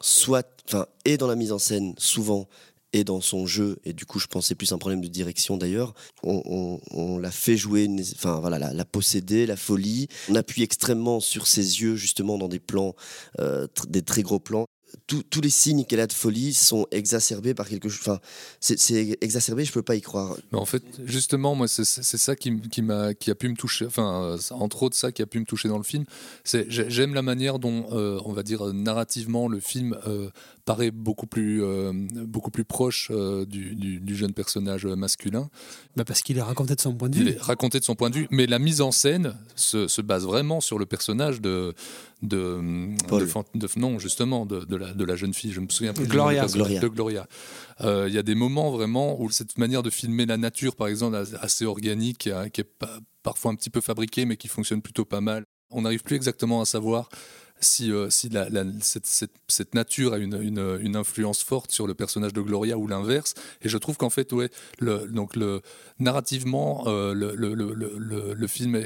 [0.00, 2.48] soit, enfin, et dans la mise en scène, souvent,
[2.92, 5.94] et dans son jeu, et du coup je pensais plus un problème de direction d'ailleurs,
[6.22, 11.82] on, l'a fait jouer, enfin voilà, la, posséder, la folie, on appuie extrêmement sur ses
[11.82, 12.94] yeux justement dans des plans,
[13.40, 14.66] euh, des très gros plans.
[15.08, 18.00] Tous- tous les signes qu'elle a de folie sont exacerbés par quelque chose.
[18.08, 18.20] Enfin,
[18.60, 20.36] c'est- c'est exacerbé, je peux pas y croire.
[20.52, 23.86] Mais en fait, justement, moi, c'est ça qui, qui, m'a, qui a pu me toucher,
[23.86, 26.04] enfin, entre autres ça qui a pu me toucher dans le film.
[26.68, 30.30] J'aime la manière dont, euh, on va dire, narrativement, le film euh,
[30.64, 35.48] paraît beaucoup plus, euh, beaucoup plus proche euh, du, du- du jeune personnage masculin.
[35.96, 37.30] Bah, parce qu'il est raconté de son point de Il vue.
[37.32, 40.24] est raconté de son point de vue, mais la mise en scène se, se base
[40.24, 41.74] vraiment sur le personnage de.
[42.22, 42.60] De,
[43.76, 45.52] non, justement, de, de la, de la jeune fille.
[45.52, 46.46] Je me souviens plus Gloria.
[46.46, 46.80] Gloria.
[46.80, 47.26] De Gloria.
[47.82, 50.88] Euh, Il y a des moments vraiment où cette manière de filmer la nature, par
[50.88, 52.70] exemple, assez organique, qui est- qui est
[53.22, 55.44] parfois un petit peu fabriquée, mais qui fonctionne plutôt pas mal.
[55.70, 57.08] On n'arrive plus exactement à savoir
[57.60, 63.34] si, euh, cette, nature a une, influence forte sur le personnage de Gloria ou l'inverse.
[63.62, 65.36] Et je trouve qu'en fait, ouais, donc
[65.98, 68.80] narrativement, euh, le, film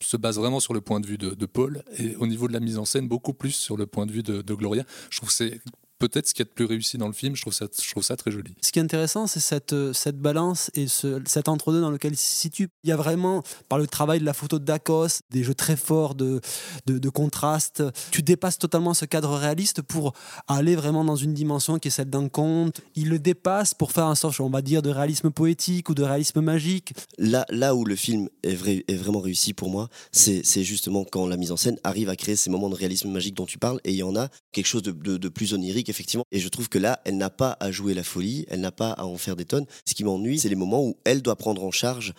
[0.00, 2.52] se base vraiment sur le point de vue de, de Paul et au niveau de
[2.52, 4.84] la mise en scène, beaucoup plus sur le point de vue de, de Gloria.
[5.10, 5.60] Je trouve que c'est
[6.08, 7.36] peut-être ce qu'il y a de plus réussi dans le film.
[7.36, 8.54] Je trouve ça, je trouve ça très joli.
[8.60, 12.12] Ce qui est intéressant, c'est cette, euh, cette balance et ce, cet entre-deux dans lequel
[12.12, 12.68] il se situe.
[12.84, 15.76] Il y a vraiment, par le travail de la photo de Dacos, des jeux très
[15.76, 16.40] forts de,
[16.86, 20.12] de, de contraste, tu dépasses totalement ce cadre réaliste pour
[20.48, 22.80] aller vraiment dans une dimension qui est celle d'un conte.
[22.94, 26.02] Il le dépasse pour faire un sorte, on va dire, de réalisme poétique ou de
[26.02, 26.92] réalisme magique.
[27.18, 31.04] Là, là où le film est, vrai, est vraiment réussi pour moi, c'est c'est justement
[31.04, 33.58] quand la mise en scène arrive à créer ces moments de réalisme magique dont tu
[33.58, 36.24] parles, et il y en a quelque chose de, de- de plus onirique, effectivement.
[36.32, 38.90] Et je trouve que là, elle n'a pas à jouer la folie, elle n'a pas
[38.90, 39.66] à en faire des tonnes.
[39.84, 42.12] Ce qui m'ennuie, c'est les moments où elle doit prendre en charge,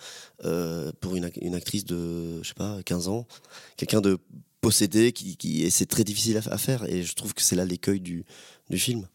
[0.44, 3.26] euh, pour une, ac- une actrice de, je sais pas, 15 ans,
[3.76, 4.16] quelqu'un de
[4.62, 7.56] possédé, qui, qui, et c'est très difficile à, à faire, et je trouve que c'est
[7.56, 8.24] là l'écueil du,
[8.70, 9.06] du film.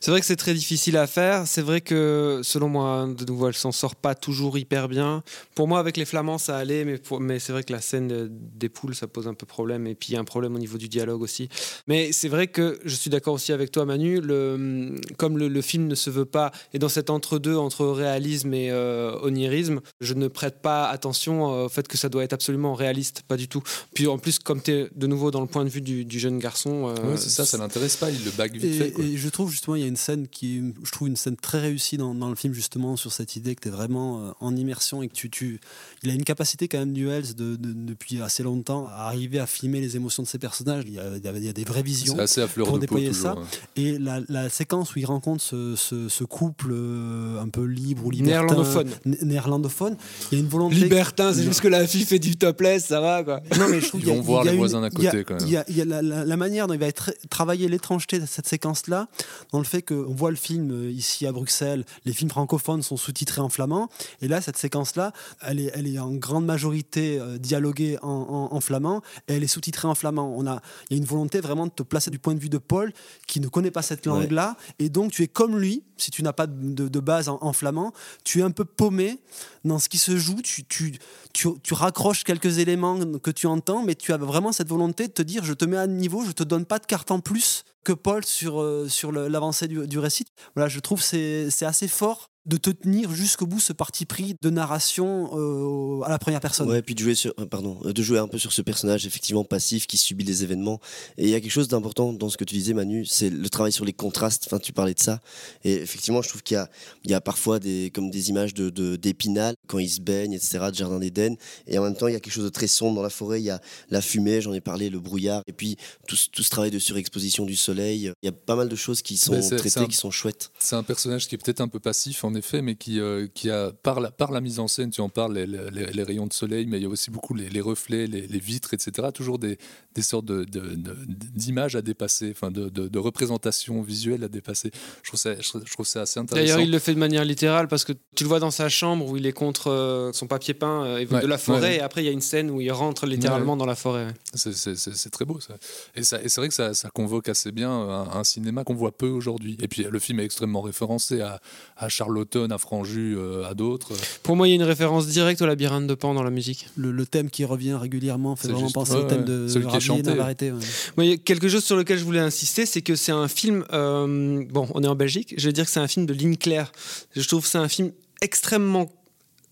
[0.00, 1.46] C'est vrai que c'est très difficile à faire.
[1.46, 5.22] C'est vrai que, selon moi, de nouveau, elle s'en sort pas toujours hyper bien.
[5.54, 8.08] Pour moi, avec les Flamands, ça allait, mais, pour- mais c'est vrai que la scène
[8.08, 9.86] de- des poules, ça pose un peu problème.
[9.86, 11.48] Et puis, il y a un problème au niveau du dialogue aussi.
[11.86, 14.20] Mais c'est vrai que je suis d'accord aussi avec toi, Manu.
[14.20, 18.54] Le, comme le, le film ne se veut pas, et dans cet entre-deux, entre réalisme
[18.54, 22.32] et euh, onirisme, je ne prête pas attention euh, au fait que ça doit être
[22.32, 23.22] absolument réaliste.
[23.28, 23.62] Pas du tout.
[23.94, 26.18] Puis, en plus, comme tu es de nouveau dans le point de vue du, du
[26.18, 26.88] jeune garçon.
[26.88, 28.10] euh, Ouais, c'est ça, ça l'intéresse pas.
[28.10, 28.90] Il le bague vite Et, fait.
[28.92, 29.04] quoi.
[29.04, 31.58] et je trouve justement, il y a une scène qui, je trouve une scène très
[31.60, 34.54] réussie dans, dans le film justement sur cette idée que tu es vraiment euh, en
[34.54, 35.60] immersion et que tu, tu,
[36.04, 39.38] il a une capacité quand même du Wells de, de- depuis assez longtemps à arriver
[39.40, 40.84] à filmer les émotions de ses personnages.
[40.86, 42.94] Il y a, il y des vraies visions C'est assez à fleur pour de peau
[42.96, 43.22] déployer toujours.
[43.22, 43.30] ça.
[43.40, 43.44] hein.
[43.76, 48.06] Et la, la séquence où il rencontre ce, ce- ce couple euh, un peu libre
[48.06, 48.88] ou libertin, Néerlandophone.
[49.06, 49.96] né- néerlandophone,
[50.30, 50.74] il y a une volonté.
[50.88, 53.40] Libertin, c'est juste que la fille fait du topless, ça va quoi.
[53.58, 54.60] Non, mais je trouve Ils qu'il y a- vont voir il y a les une-
[54.60, 55.44] voisins d'à côté, quand même.
[55.46, 57.68] Il y a, il y a la, la- la manière dont il va être travailler
[57.68, 59.08] l'étrangeté de cette séquence-là,
[59.52, 62.96] dans le fait qu'on voit le film euh, ici à Bruxelles, les films francophones sont
[62.96, 63.88] sous-titrés en flamand,
[64.20, 68.54] et là, cette séquence-là, elle est, elle est en grande majorité euh, dialoguée en, en-
[68.54, 70.34] en flamand, et elle est sous-titrée en flamand.
[70.36, 72.48] On a, il y a une volonté vraiment de te placer du point de vue
[72.50, 72.92] de Paul,
[73.26, 76.32] qui ne connaît pas cette langue-là, et donc tu es comme lui, si tu n'as
[76.32, 77.92] pas de, de base en, en flamand,
[78.24, 79.18] tu es un peu paumé
[79.64, 80.98] dans ce qui se joue, tu, tu,
[81.32, 85.22] tu, raccroches quelques éléments que tu entends, mais tu as vraiment cette volonté de te
[85.22, 87.92] dire je te mets à niveau, je te donne pas de carte en plus que
[87.92, 90.26] Paul sur, euh, sur l'avancée du, récit.
[90.54, 94.50] Voilà, je trouve c'est assez fort de te tenir jusqu'au bout ce parti pris de
[94.50, 96.68] narration euh, à la première personne.
[96.70, 99.06] Ouais, puis de jouer sur, euh, pardon, euh, de jouer un peu sur ce personnage
[99.06, 100.80] effectivement passif qui subit les événements.
[101.18, 103.48] Et il y a quelque chose d'important dans ce que tu disais, Manu, c'est le
[103.50, 104.44] travail sur les contrastes.
[104.46, 105.20] Enfin, tu parlais de ça.
[105.64, 106.70] Et effectivement, je trouve qu'il y a,
[107.04, 110.32] il y a parfois des, comme des images de, de- d'épinal quand ils se baignent,
[110.32, 111.36] etc., de jardin d'Éden.
[111.66, 113.40] Et en même temps, il y a quelque chose de très sombre dans la forêt.
[113.40, 115.42] Il y a la fumée, j'en ai parlé, le brouillard.
[115.46, 118.10] Et puis tout, ce- tout ce travail de surexposition du soleil.
[118.22, 120.50] Il y a pas mal de choses qui sont traitées, un- qui sont chouettes.
[120.58, 123.50] C'est un personnage qui est peut-être un peu passif, en effet, mais qui, euh, qui
[123.50, 126.26] a, par la, par la mise en scène, tu en parles, les, les- les rayons
[126.26, 129.08] de soleil, mais il y a aussi beaucoup les, les reflets, les, vitres, etc.
[129.12, 129.58] Toujours des,
[129.94, 134.70] des sortes de- de- de- d'images à dépasser, enfin de, représentations visuelles à dépasser.
[135.02, 136.44] Je trouve ça, je trouve- je trouve ça assez intéressant.
[136.46, 139.06] D'ailleurs, il le fait de manière littérale parce que tu le vois dans sa chambre
[139.10, 141.76] où il est contre euh, son papier peint euh, Ouais, de la forêt ouais.
[141.76, 144.08] et après il y a une scène où il rentre littéralement dans la forêt.
[144.34, 145.54] C'est- très beau ça.
[145.94, 148.74] Et, ça, et c'est vrai que ça, ça convoque assez bien un, un cinéma qu'on
[148.74, 149.56] voit peu aujourd'hui.
[149.60, 151.40] Et puis le film est extrêmement référencé à,
[151.76, 151.88] à
[152.34, 153.92] À Franju, euh, à d'autres.
[154.22, 156.66] Pour moi, il y a une référence directe au labyrinthe de Pan dans la musique.
[156.76, 159.64] Le, le thème qui revient régulièrement fait vraiment juste- penser ouais, au thème de Celui
[159.64, 160.02] qui est Ravier chanté.
[160.02, 160.52] Navarrete, ouais.
[160.96, 163.28] Moi, il y a quelque chose sur lequel je voulais insister, c'est que c'est un
[163.28, 163.64] film.
[163.72, 165.34] euh, bon, on est en Belgique.
[165.38, 166.70] Je vais dire que c'est un film de ligne claire.
[167.16, 168.90] Je trouve que c'est un film extrêmement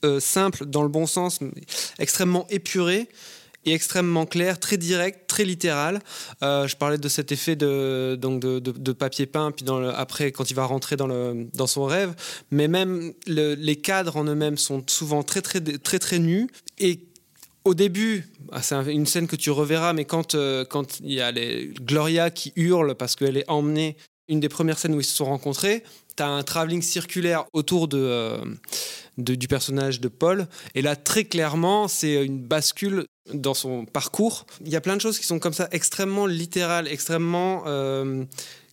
[0.04, 1.50] euh, simple dans le bon sens, mais
[1.98, 3.08] extrêmement épuré
[3.66, 6.00] et extrêmement clair, très direct, très littéral.
[6.42, 10.54] Euh, je parlais de cet effet de, donc de, papier peint, puis après, quand il
[10.54, 12.14] va rentrer dans, le, dans son rêve,
[12.50, 16.48] mais même le- les cadres en eux-mêmes sont souvent très, très, très, très, nus.
[16.78, 17.00] Et
[17.64, 20.64] au début, ah, c'est un- une scène que tu reverras, mais quand euh,
[21.02, 23.96] il y a les Gloria qui hurle parce qu'elle est emmenée,
[24.28, 25.82] une des premières scènes où ils se sont rencontrés,
[26.16, 28.38] tu as un travelling circulaire autour de, euh,
[29.18, 30.46] de- du personnage de Paul.
[30.74, 34.46] Et là, très clairement, c'est une bascule dans son parcours.
[34.64, 37.64] Il y a plein de choses qui sont comme ça, extrêmement littérales, extrêmement...
[37.66, 38.24] euh,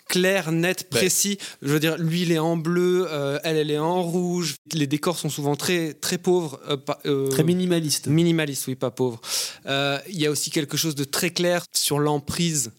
[0.10, 0.98] clair, net, Ben.
[1.00, 1.38] précis.
[1.62, 4.56] Je veux dire, lui, il est en bleu, euh, elle, elle est en rouge.
[4.74, 6.60] Les décors sont souvent très, très pauvres.
[6.70, 8.08] euh, pas- euh, Très minimaliste.
[8.08, 9.22] Minimaliste, oui, pas pauvre.
[9.66, 12.74] Euh, Il y a aussi quelque chose de très clair sur l'emprise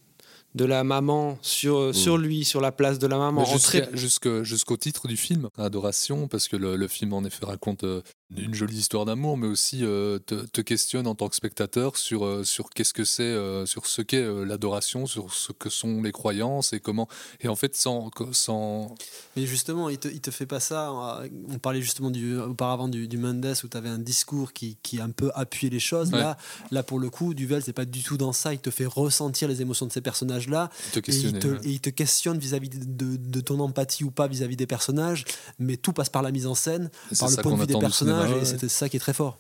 [0.55, 3.43] de la maman sur, sur lui, sur la place de la maman.
[3.81, 3.97] Très-
[4.45, 8.03] Jusqu'au titre du film, Adoration, parce que le, le film en effet raconte euh,
[8.37, 12.25] une jolie histoire d'amour, mais aussi euh, te, te questionne en tant que spectateur sur,
[12.25, 16.11] euh, sur qu'est-ce que c'est, euh, sur ce qu'est l'adoration, sur ce que sont les
[16.11, 17.09] croyances et comment.
[17.41, 18.11] Et en fait, sans.
[18.33, 18.95] sans...
[19.37, 20.93] Mais justement, il te, il te fait pas ça.
[21.49, 25.01] On parlait justement du, auparavant du, du Mendes où tu avais un discours qui, qui
[25.01, 26.11] un peu appuyait les choses.
[26.13, 26.19] Ouais.
[26.19, 26.37] Là,
[26.71, 28.53] là, pour le coup, Duvel, c'est pas du tout dans ça.
[28.53, 30.71] Il te fait ressentir les émotions de ces personnages-là.
[30.73, 31.59] Et il questionner, te, ouais.
[31.63, 35.25] et il te questionne vis-à-vis de, de- de ton empathie ou pas vis-à-vis des personnages.
[35.59, 37.81] Mais tout passe par la mise en scène, par le point de vue des attend
[38.41, 39.39] et c'était ça qui est très fort.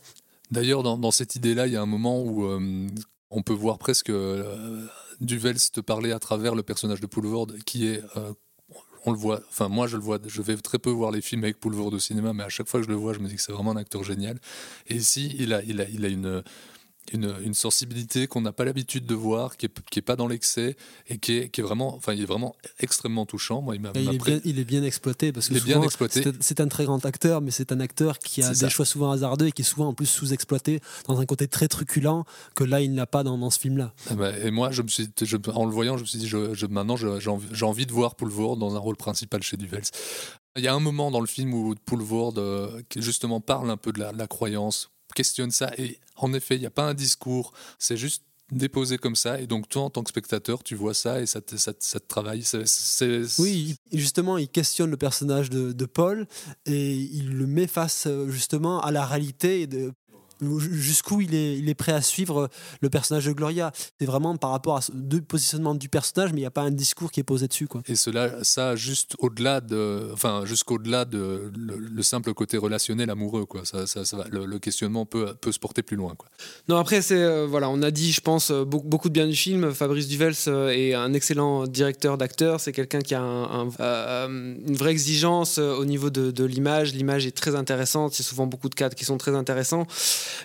[0.50, 2.86] D'ailleurs, dans, dans cette idée-là, il y a un moment où euh,
[3.30, 4.86] on peut voir presque euh,
[5.20, 8.02] Duvels te parler à travers le personnage de Poulvord, qui est.
[8.16, 8.32] euh,
[9.06, 11.44] on le voit, enfin moi je le vois, je vais très peu voir les films
[11.44, 13.34] avec Poulvord au cinéma, mais à chaque fois que je le vois, je me dis
[13.34, 14.38] que c'est vraiment un acteur génial.
[14.86, 16.42] Et ici, il a, il a, il a une,
[17.12, 20.26] une, une sensibilité qu'on n'a pas l'habitude de voir, qui est, qui est pas dans
[20.26, 20.76] l'excès
[21.08, 23.60] et qui est, qui est vraiment, enfin il est vraiment extrêmement touchant.
[23.62, 26.22] Moi, il m'a il, est bien, il est bien exploité parce que bien souvent, exploité.
[26.22, 28.68] c'est- C'est un très grand acteur, mais c'est un acteur qui a C'est des ça.
[28.68, 32.24] choix souvent hasardeux et qui est souvent en plus sous-exploité dans un côté très truculent
[32.54, 33.92] que là il n'a pas dans, dans ce film-là.
[34.10, 36.28] Ah bah, et moi, je me suis, je- en le voyant, je me suis dit,
[36.28, 39.56] je, je- maintenant, j'ai envie, j'ai envie de voir Poulvord dans un rôle principal chez
[39.56, 39.82] Duvels.
[40.56, 43.90] Il y a un moment dans le film où Poulvord, euh, justement, parle un peu
[43.92, 46.94] de la, de la croyance, questionne ça, et en effet, il n'y a pas un
[46.94, 48.22] discours, c'est juste
[48.52, 51.40] déposé comme ça, et donc toi, en tant que spectateur, tu vois ça, et ça
[51.40, 52.44] te, ça ça te travaille.
[53.38, 56.26] Oui, justement, il questionne le personnage de, de Paul
[56.66, 59.92] et il le met face euh, justement à la réalité de
[60.58, 62.48] jusqu'où il est, il est prêt à suivre
[62.80, 63.72] le personnage de Gloria.
[63.98, 66.70] C'est vraiment par rapport à deux positionnements du personnage, mais il n'y a pas un
[66.70, 67.66] discours qui est posé dessus.
[67.66, 67.82] Quoi.
[67.86, 73.46] Et cela, ça, juste au-delà de, enfin, jusqu'au-delà de le, le simple côté relationnel amoureux,
[73.46, 73.64] quoi.
[73.64, 76.28] Ça, ça, ça va- le, le questionnement peut, peut se porter plus loin, quoi.
[76.68, 79.26] Non, après, c'est euh, voilà, on a dit, je pense, euh, beaucoup, beaucoup de bien
[79.26, 79.72] du film.
[79.72, 82.60] Fabrice Duvels euh, est un excellent directeur d'acteurs.
[82.60, 86.44] C'est quelqu'un qui a un- un- euh, une vraie exigence euh, au niveau de, de
[86.44, 86.94] l'image.
[86.94, 88.18] L'image est très intéressante.
[88.18, 89.86] Il y a souvent beaucoup de cadres qui sont très intéressants.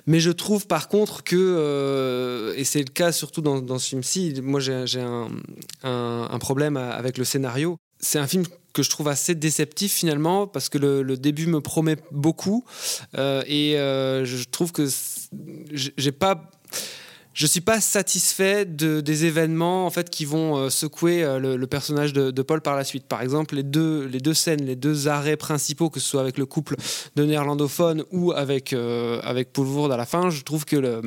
[0.07, 4.39] Mais je trouve par contre que, euh, et c'est le cas surtout dans, ce film-ci,
[4.41, 7.77] moi j'ai un, problème avec le scénario.
[7.99, 11.97] C'est un film que je trouve assez déceptif finalement parce que le, début me promet
[12.11, 12.63] beaucoup
[13.17, 14.87] euh, et euh, je trouve que
[15.73, 16.49] j'ai pas
[17.39, 21.55] je suis pas satisfait de, des événements en fait qui vont euh, secouer euh, le,
[21.55, 23.05] le personnage de, de Paul par la suite.
[23.07, 26.37] Par exemple, les deux, les deux scènes, les deux arrêts principaux, que ce soit avec
[26.37, 26.75] le couple
[27.15, 31.01] de néerlandophones ou avec, euh, avec Poulvourde à la fin, je trouve que le,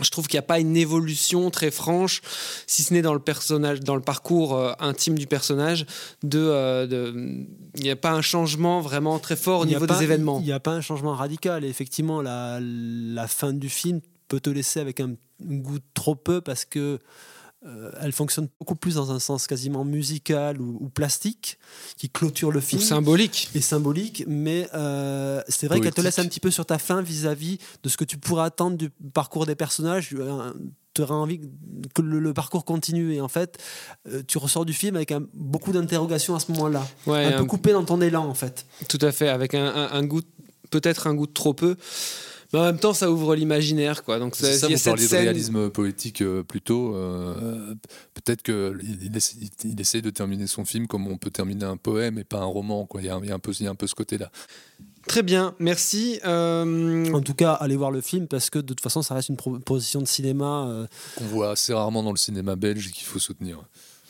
[0.00, 2.22] je trouve qu'il n'y a pas une évolution très franche,
[2.68, 5.84] si ce n'est dans le personnage, dans le parcours euh, intime du personnage,
[6.22, 7.12] de, euh, de-
[7.74, 10.38] il n'y a pas un changement vraiment très fort au niveau pas- des événements.
[10.38, 11.64] Il n'y a pas un changement radical.
[11.64, 16.40] Et effectivement, la, la fin du film peut te laisser avec un goût trop peu
[16.40, 16.98] parce que
[17.66, 21.58] euh, elle fonctionne beaucoup plus dans un sens quasiment musical ou, ou plastique
[21.98, 22.80] qui clôture le film.
[22.80, 23.50] symbolique.
[23.54, 27.02] Et symbolique, mais euh, c'est vrai qu'elle te laisse un petit peu sur ta faim
[27.02, 30.14] vis-à-vis de ce que tu pourrais attendre du parcours des personnages.
[30.18, 30.54] Un-
[30.92, 31.40] te tu aurais envie
[31.94, 33.14] que le, le parcours continue.
[33.14, 33.58] Et en fait,
[34.08, 36.84] euh, tu ressors du film avec un- beaucoup d'interrogations à ce moment-là.
[37.06, 38.66] Ouais, un peu coupé dans ton élan, en fait.
[38.88, 40.22] Tout à fait, avec un, un- un goût,
[40.70, 41.76] peut-être un goût de trop peu.
[42.52, 44.18] Mais en même temps, ça ouvre l'imaginaire, quoi.
[44.18, 46.94] Donc, C'est ça, vous parliez de réalisme poétique euh, plus tôt.
[46.96, 47.74] euh,
[48.14, 51.76] Peut-être qu'il il essaie, il essaie de terminer son film comme on peut terminer un
[51.76, 52.86] poème et pas un roman.
[52.86, 53.02] Quoi.
[53.02, 53.94] Il, y a, un- il y a un peu, il y a un peu ce
[53.94, 54.30] côté-là.
[55.06, 56.20] Très bien, merci.
[56.26, 59.28] Euh, En tout cas, allez voir le film parce que de toute façon, ça reste
[59.28, 60.66] une proposition de cinéma.
[60.68, 60.86] euh,
[61.16, 63.60] Qu'on voit assez rarement dans le cinéma belge et qu'il faut soutenir.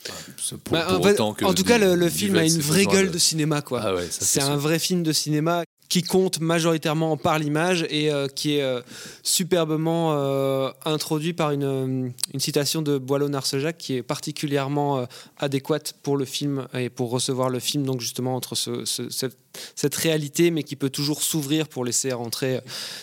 [0.03, 2.45] Enfin, c'est pour- bah, pour en, fait, autant que en tout cas, le, film a
[2.45, 3.17] une vraie gueule de...
[3.19, 3.81] cinéma, quoi.
[3.83, 8.29] Ah ouais, c'est un vrai film de cinéma qui compte majoritairement par l'image et euh,
[8.29, 8.79] qui est euh,
[9.23, 15.05] superbement euh, introduit par une, une citation de Boileau-Narcejac qui est particulièrement
[15.37, 19.37] adéquate pour le film et pour recevoir le film, donc justement entre ce- ce- cette,
[19.75, 22.61] cette réalité, mais qui peut toujours s'ouvrir pour laisser rentrer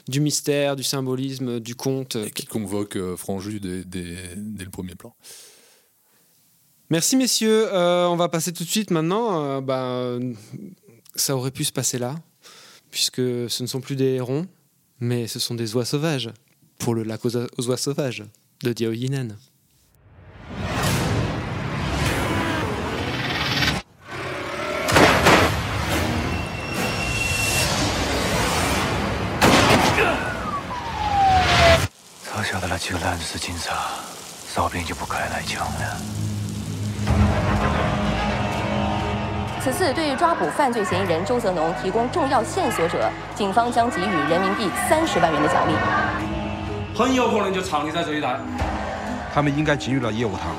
[0.09, 2.17] du mystère, du symbolisme, du conte.
[2.17, 5.15] Et qui convoque Franju dès, dès- dès le premier plan.
[6.89, 9.45] Merci messieurs, Euh, on va passer tout de suite maintenant.
[9.45, 10.19] euh, bah,
[11.15, 12.15] ça aurait pu se passer là,
[12.92, 13.18] puisque
[13.50, 14.48] ce ne sont plus des hérons,
[15.00, 16.30] mais ce sont des oies sauvages,
[16.78, 18.24] pour le lac aux, oies- aux oies sauvages
[18.64, 19.38] de Diao Yinan.
[32.26, 33.92] “早晓得了这个烂死警察，
[34.48, 35.98] 扫兵就不该来抢了。”
[39.61, 45.75] 此次对抓捕犯罪嫌疑人周泽农提供重要线索者，警方将给予人民币三十万元的奖励。
[46.97, 48.39] 很有可能就藏匿在这一带。
[49.35, 50.55] 他们应该进入了业务堂。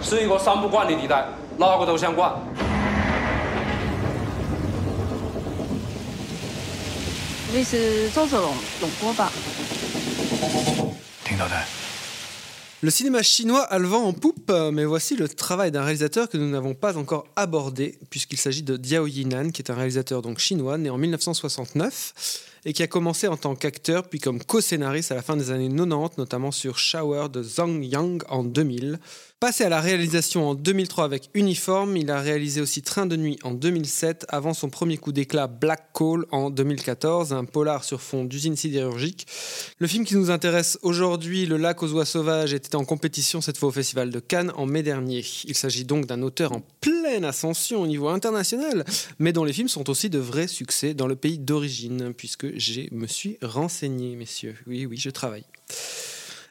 [0.00, 1.24] 是一个三不管的地带，
[1.56, 2.32] 哪个都想管。
[7.52, 9.30] 你是周泽龙龙波吧？
[11.24, 11.85] 听到的。
[12.82, 16.50] Le cinéma chinois a le vent en poupe, mais voici le travail d'un réalisateur que nous
[16.50, 20.76] n'avons pas encore abordé, puisqu'il s'agit de Diao Yinan, qui est un réalisateur donc chinois,
[20.76, 22.12] né en 1969,
[22.66, 25.70] et qui a commencé en tant qu'acteur, puis comme co-scénariste à la fin des années
[25.70, 29.00] 90, notamment sur Shower de Zhang Yang en 2000.
[29.38, 33.38] Passé à la réalisation en 2003 avec Uniforme, il a réalisé aussi Train de nuit
[33.42, 38.24] en 2007, avant son premier coup d'éclat Black Coal en 2014, un polar sur fond
[38.24, 39.26] d'usine sidérurgique.
[39.78, 43.58] Le film qui nous intéresse aujourd'hui, Le lac aux oies sauvages, était en compétition cette
[43.58, 45.22] fois au Festival de Cannes en mai dernier.
[45.44, 48.86] Il s'agit donc d'un auteur en pleine ascension au niveau international,
[49.18, 52.84] mais dont les films sont aussi de vrais succès dans le pays d'origine, puisque je
[52.90, 54.56] me suis renseigné, messieurs.
[54.66, 55.44] Oui, oui, je travaille.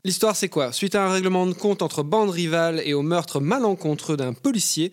[0.06, 0.72] L'histoire, c'est quoi?
[0.72, 4.91] Suite à un règlement de compte entre bandes rivales et au meurtre malencontreux d'un policier,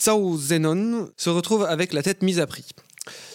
[0.00, 2.64] Zhao Zenon se retrouve avec la tête mise à prix.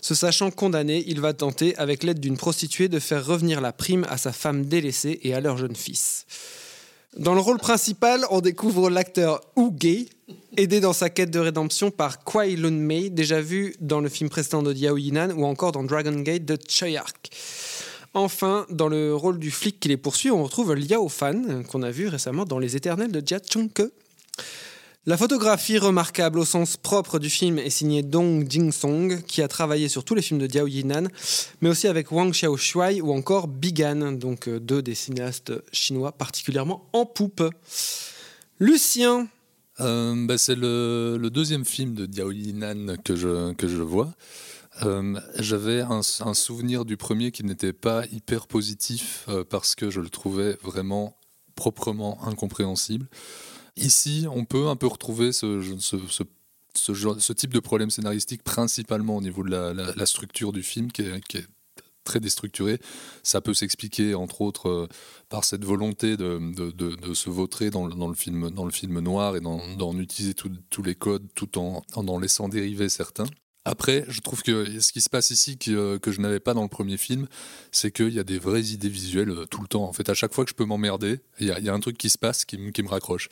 [0.01, 4.05] Se sachant condamné, il va tenter, avec l'aide d'une prostituée, de faire revenir la prime
[4.09, 6.25] à sa femme délaissée et à leur jeune fils.
[7.17, 10.07] Dans le rôle principal, on découvre l'acteur Wu Gei,
[10.55, 14.29] aidé dans sa quête de rédemption par Kwai Lun Mei, déjà vu dans le film
[14.29, 17.31] précédent de Diao Yinan ou encore dans Dragon Gate de Choyak.
[18.13, 21.91] Enfin, dans le rôle du flic qui les poursuit, on retrouve Liao Fan, qu'on a
[21.91, 23.83] vu récemment dans Les Éternels de Jia Chunke.
[25.05, 29.89] La photographie remarquable au sens propre du film est signée Dong Jingsong, qui a travaillé
[29.89, 31.07] sur tous les films de Diao Yinan,
[31.61, 36.89] mais aussi avec Wang Xiaoshuai ou encore Bigan, donc euh, deux des cinéastes chinois particulièrement
[36.93, 37.43] en poupe.
[38.59, 39.27] Lucien,
[39.79, 44.13] Euh, bah, c'est le, le deuxième film de Diao Yinan que je, que je vois.
[44.83, 49.99] Euh, J'avais un, souvenir du premier qui n'était pas hyper positif euh, parce que je
[49.99, 51.17] le trouvais vraiment
[51.55, 53.07] proprement incompréhensible.
[53.75, 56.23] Ici, on peut un peu retrouver ce,
[57.33, 61.47] type de problème scénaristique principalement au niveau de la, structure du film qui est,
[62.05, 62.79] très déstructuré.
[63.21, 64.87] Ça peut s'expliquer entre autres euh,
[65.27, 69.99] par cette volonté de, se vautrer dans le, film, dans le film noir et d'en
[69.99, 73.27] utiliser tous les codes tout en, en laissant dériver certains.
[73.69, 76.55] Après, je trouve que ce qui se passe ici que, euh, que je n'avais pas
[76.55, 77.27] dans le premier film,
[77.71, 79.83] c'est qu'il y a des vraies idées visuelles euh, tout le temps.
[79.83, 82.09] En fait, à chaque fois que je peux m'emmerder, il y, a- un truc qui
[82.09, 83.29] se passe qui, me- raccroche.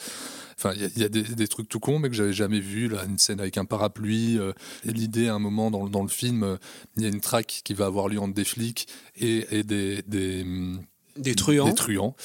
[0.56, 2.88] Enfin, il y a, des, trucs tout cons, mais que j'avais jamais vu.
[2.88, 4.38] Là, une scène avec un parapluie.
[4.38, 6.60] euh, L'idée, à un moment dans, dans le film,
[6.98, 10.04] il y a une traque qui va avoir lieu entre des flics et, des,
[10.44, 10.84] hum,
[11.18, 11.74] Des truands.
[11.74, 12.16] truands.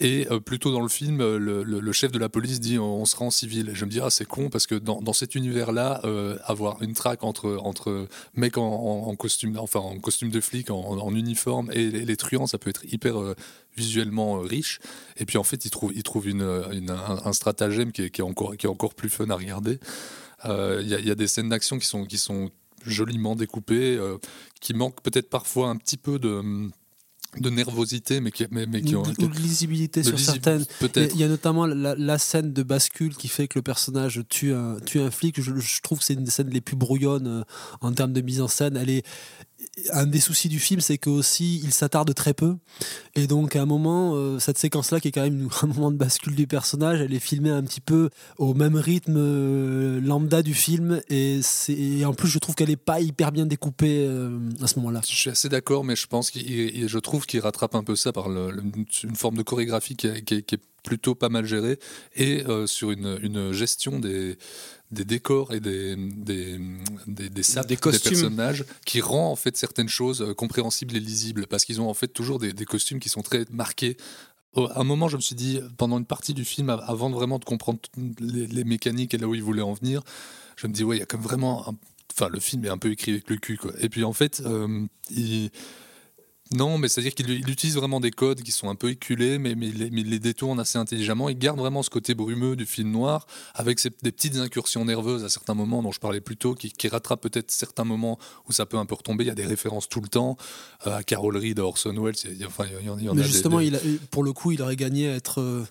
[0.00, 3.04] Et euh, plutôt dans le film, euh, le, le- chef de la police dit on,
[3.04, 3.70] sera en civil.
[3.70, 6.82] Et je me dis ah c'est con parce que dans, dans cet univers-là, euh, avoir
[6.82, 11.90] une traque entre entre mecs en, costume, enfin en costume de flic, en, uniforme et
[11.90, 13.16] les, truands, ça peut être hyper
[13.76, 14.78] visuellement riche.
[15.16, 18.24] Et puis en fait, il trouve il trouve une, un, stratagème qui est, qui est
[18.24, 19.78] encore qui est encore plus fun à regarder.
[20.44, 22.50] Il y, y a des scènes d'action qui sont qui sont
[22.86, 23.98] joliment découpées,
[24.60, 26.72] qui manquent peut-être parfois un petit peu de hum,
[27.38, 30.64] de nervosité, mais qui, mais, mais qui ont ou de lisibilité de sur lisi- certaines.
[30.80, 31.14] Peut-être.
[31.14, 34.54] Il y a notamment la, la scène de bascule qui fait que le personnage tue
[34.54, 35.40] un, tue un flic.
[35.40, 37.42] Je, je trouve que c'est une des scènes les plus brouillonnes euh,
[37.82, 38.76] en termes de mise en scène.
[38.76, 39.04] Elle est
[39.92, 42.56] un des soucis du film, c'est que aussi il s'attarde très peu.
[43.14, 45.96] Et donc à un moment, euh, cette séquence-là, qui est quand même un moment de
[45.96, 50.54] bascule du personnage, elle est filmée un petit peu au même rythme euh, lambda du
[50.54, 51.00] film.
[51.08, 54.78] Et, et en plus, je trouve qu'elle est pas hyper bien découpée euh, à ce
[54.78, 55.00] moment-là.
[55.08, 58.28] Je suis assez d'accord, mais je pense je trouve qu'il rattrape un peu ça par
[58.30, 61.78] une forme de chorégraphie qui est, plutôt pas mal gérée
[62.14, 64.38] et sur une gestion des,
[64.90, 66.58] des décors et des, des,
[67.06, 67.76] des, des sapes Des
[68.20, 71.94] personnages qui rend en fait certaines choses euh, compréhensibles et lisibles parce qu'ils ont en
[71.94, 73.96] fait toujours des, des costumes qui sont très marqués.
[74.56, 77.38] À un moment, je me suis dit, pendant une partie du film, av- avant vraiment
[77.38, 77.78] de comprendre
[78.18, 80.02] les, les mécaniques et là où il voulait en venir,
[80.56, 81.68] je me dis, ouais, il y a comme vraiment.
[81.68, 81.76] un-
[82.16, 83.70] Enfin, le film est un peu écrit avec le cul, quoi.
[83.78, 85.50] Et puis, en fait, euh, il.
[86.52, 89.54] Non, mais c'est-à-dire qu'il il utilise vraiment des codes qui sont un peu éculés, mais,
[89.54, 91.28] mais, il les, mais il les détourne assez intelligemment.
[91.28, 95.28] Il garde vraiment ce côté brumeux du film noir, avec des petites incursions nerveuses à
[95.28, 98.18] certains moments dont je parlais plus tôt, qui, qui rattrapent peut-être certains moments
[98.48, 99.24] où ça peut un peu retomber.
[99.24, 100.36] Il y a des références tout le temps
[100.86, 102.14] euh, à Carol Reed, à Orson Welles.
[102.24, 103.66] il y a- Enfin, il y en, il y en Mais a des- justement, des-
[103.66, 103.80] il a-
[104.10, 105.64] pour le coup, il aurait gagné à être euh,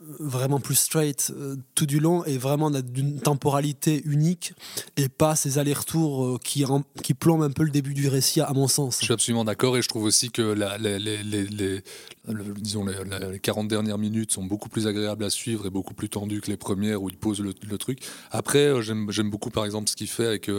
[0.00, 4.52] vraiment plus straight euh, tout du long et vraiment d'une temporalité unique
[4.98, 8.68] et pas ces allers-retours euh, qui, plombent un peu le début du récit, à mon
[8.68, 8.98] sens.
[9.00, 11.82] Je suis absolument d'accord et je trouve aussi que les, les- les- les-
[12.28, 15.70] le- disons les, la- les 40 dernières minutes sont beaucoup plus agréables à suivre et
[15.70, 18.00] beaucoup plus tendues que les premières où il pose le, truc.
[18.30, 20.50] Après, euh, j'aime beaucoup par exemple ce qu'il fait avec,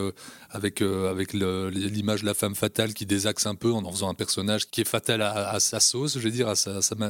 [0.51, 4.69] avec, l'image de la femme fatale qui désaxe un peu en en faisant un personnage
[4.69, 6.51] qui est fatal à, sa sauce, je veux dire,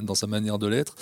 [0.04, 0.96] dans sa manière de l'être.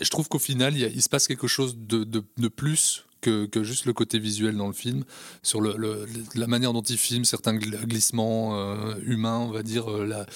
[0.00, 3.64] Je trouve qu'au final, il, se passe quelque chose de, de- de plus que, que
[3.64, 5.04] juste le côté visuel dans le film,
[5.42, 9.90] sur le, la manière dont il filme certains gl- glissements euh, humains, on va dire,
[9.90, 10.26] euh, la-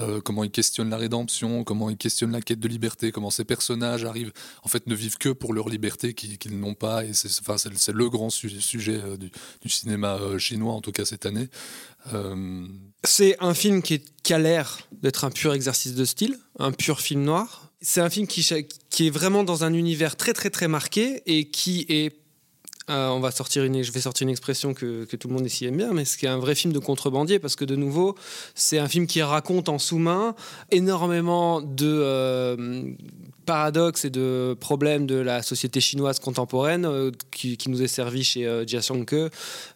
[0.00, 3.44] euh, comment il questionne la rédemption, comment il questionne la quête de liberté, comment ces
[3.44, 4.32] personnages arrivent,
[4.62, 7.56] en fait, ne vivent que pour leur liberté qu'ils n'ont pas, et c'est enfin,
[7.94, 11.48] le grand su- sujet du, cinéma chinois, en tout cas cette année.
[13.04, 17.22] C'est un film qui a l'air d'être un pur exercice de style, un pur film
[17.22, 17.65] noir.
[17.88, 21.86] C'est un film qui, est vraiment dans un univers très très très marqué et qui
[21.88, 22.16] est
[22.90, 25.46] euh, on va sortir une, je vais sortir une expression que, que tout le monde
[25.46, 27.76] ici aime bien, mais ce qui est un vrai film de contrebandier, parce que de
[27.76, 28.16] nouveau,
[28.56, 30.34] c'est un film qui raconte en sous-main
[30.72, 32.92] énormément de euh,
[33.44, 38.64] paradoxes et de problèmes de la société chinoise contemporaine euh, qui, nous est servi chez
[38.66, 38.80] Jia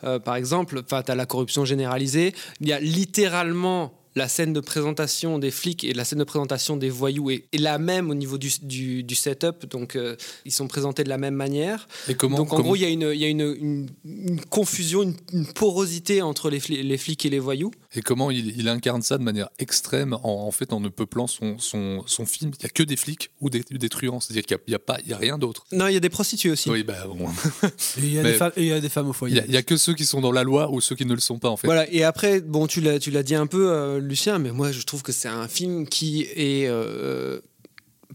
[0.05, 0.81] euh, par exemple.
[0.85, 2.35] Enfin, tu as la corruption généralisée.
[2.61, 6.77] Il y a littéralement la scène de présentation des flics et la scène de présentation
[6.77, 10.67] des voyous est, la même au niveau du, du, du setup, donc euh, ils sont
[10.69, 11.87] présentés de la même manière.
[12.09, 13.89] Et comment- donc en comment- gros, il y a une, il y a une, une-
[14.05, 15.03] une confusion,
[15.33, 16.59] une, porosité entre les
[16.99, 17.71] flics et les voyous.
[17.95, 21.27] Et comment il, il incarne ça de manière extrême en, en fait en ne peuplant
[21.27, 22.53] son, son, son film.
[22.59, 24.21] Il n'y a que des flics ou des, des truands.
[24.21, 25.65] C'est-à-dire qu'il n'y a, il y a pas- il y a rien d'autre.
[25.73, 26.71] Non, il y a des prostituées aussi.
[26.71, 27.27] Oui, bah bon.
[27.65, 29.35] Et il y a, des, femmes, et il y a des femmes au Il foyer.
[29.35, 31.05] n'y a, il y a que ceux qui sont dans la loi ou ceux qui
[31.05, 31.67] ne le sont pas en fait.
[31.67, 34.71] Voilà, et après, bon, tu l'as, tu l'as dit un peu, euh, Lucien, mais moi
[34.71, 37.41] je trouve que c'est un film qui est euh,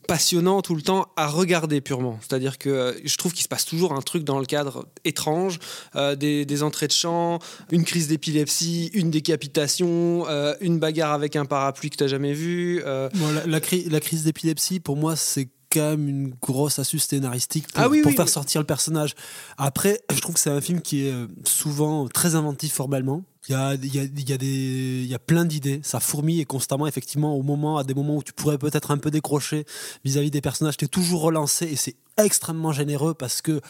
[0.07, 2.19] passionnant tout le temps à regarder purement.
[2.21, 5.59] C'est-à-dire que euh, je trouve qu'il se passe toujours un truc dans le cadre étrange,
[5.95, 7.39] euh, des, des entrées de chant,
[7.71, 12.33] une crise d'épilepsie, une décapitation, euh, une bagarre avec un parapluie que tu n'as jamais
[12.33, 12.81] vu.
[12.85, 16.79] euh, Bon, la, la cri- la crise d'épilepsie, pour moi, c'est quand même une grosse
[16.79, 19.13] astuce scénaristique pour, Ah oui, pour oui, faire sortir le personnage.
[19.57, 21.13] Après, je trouve que c'est un film qui est
[21.45, 23.23] souvent très inventif formellement.
[23.47, 25.79] Il y a, y a- y a plein d'idées.
[25.83, 28.97] Ça fourmille et constamment, effectivement, au moment, à des moments où tu pourrais peut-être un
[28.97, 29.65] peu décrocher
[30.03, 33.61] vis-à-vis des personnages, tu es toujours relancé et c'est extrêmement généreux parce que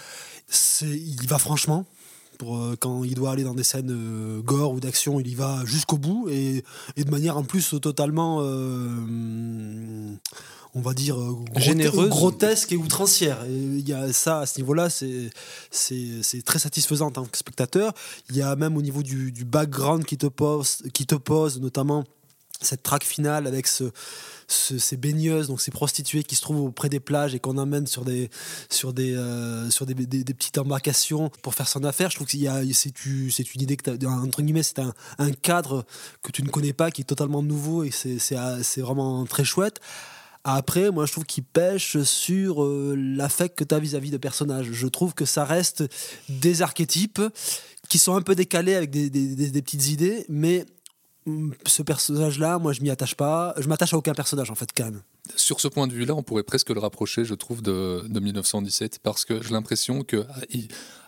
[0.82, 1.86] il va franchement.
[2.38, 5.36] Pour, euh, quand il doit aller dans des scènes euh, gore ou d'action, il y
[5.36, 6.64] va jusqu'au bout et,
[6.96, 10.16] et de manière en plus totalement, euh,
[10.74, 11.18] on va dire,
[11.56, 12.10] Généreuse.
[12.10, 13.44] grotesque et outrancière.
[13.46, 15.32] Et il y a ça à ce niveau-là, c'est
[16.46, 17.94] très satisfaisant en tant que spectateur.
[18.30, 21.62] Il y a même au niveau du, du background qui te pose, qui te pose
[21.62, 22.06] notamment
[22.62, 23.92] cette track finale avec ce,
[24.48, 27.88] ce- ces baigneuses, donc ces prostituées qui se trouvent auprès des plages et qu'on emmène
[27.88, 28.30] sur des,
[28.70, 32.10] sur des, euh, sur des, petites embarcations pour faire son affaire.
[32.10, 32.38] Je trouve que
[32.74, 34.94] c'est tu- une idée que t'as- entre guillemets, c'est un,
[35.42, 35.86] cadre
[36.24, 39.80] que tu ne connais pas, qui est totalement nouveau et c'est vraiment très chouette.
[40.48, 44.68] Après, moi, je trouve qu'il pêche sur euh, l'affect que tu as vis-à-vis de personnages.
[44.72, 45.84] Je trouve que ça reste
[46.30, 47.20] des archétypes
[47.90, 49.10] qui sont un peu décalés avec des,
[49.64, 50.66] petites idées, mais
[51.66, 53.54] ce personnage-là, moi, je m'y attache pas.
[53.58, 55.02] Je m'attache à aucun personnage, en fait, quand même.
[55.36, 59.00] sur ce point de vue-là, on pourrait presque le rapprocher, je trouve, de, de 1917,
[59.02, 60.68] parce que j'ai l'impression que il-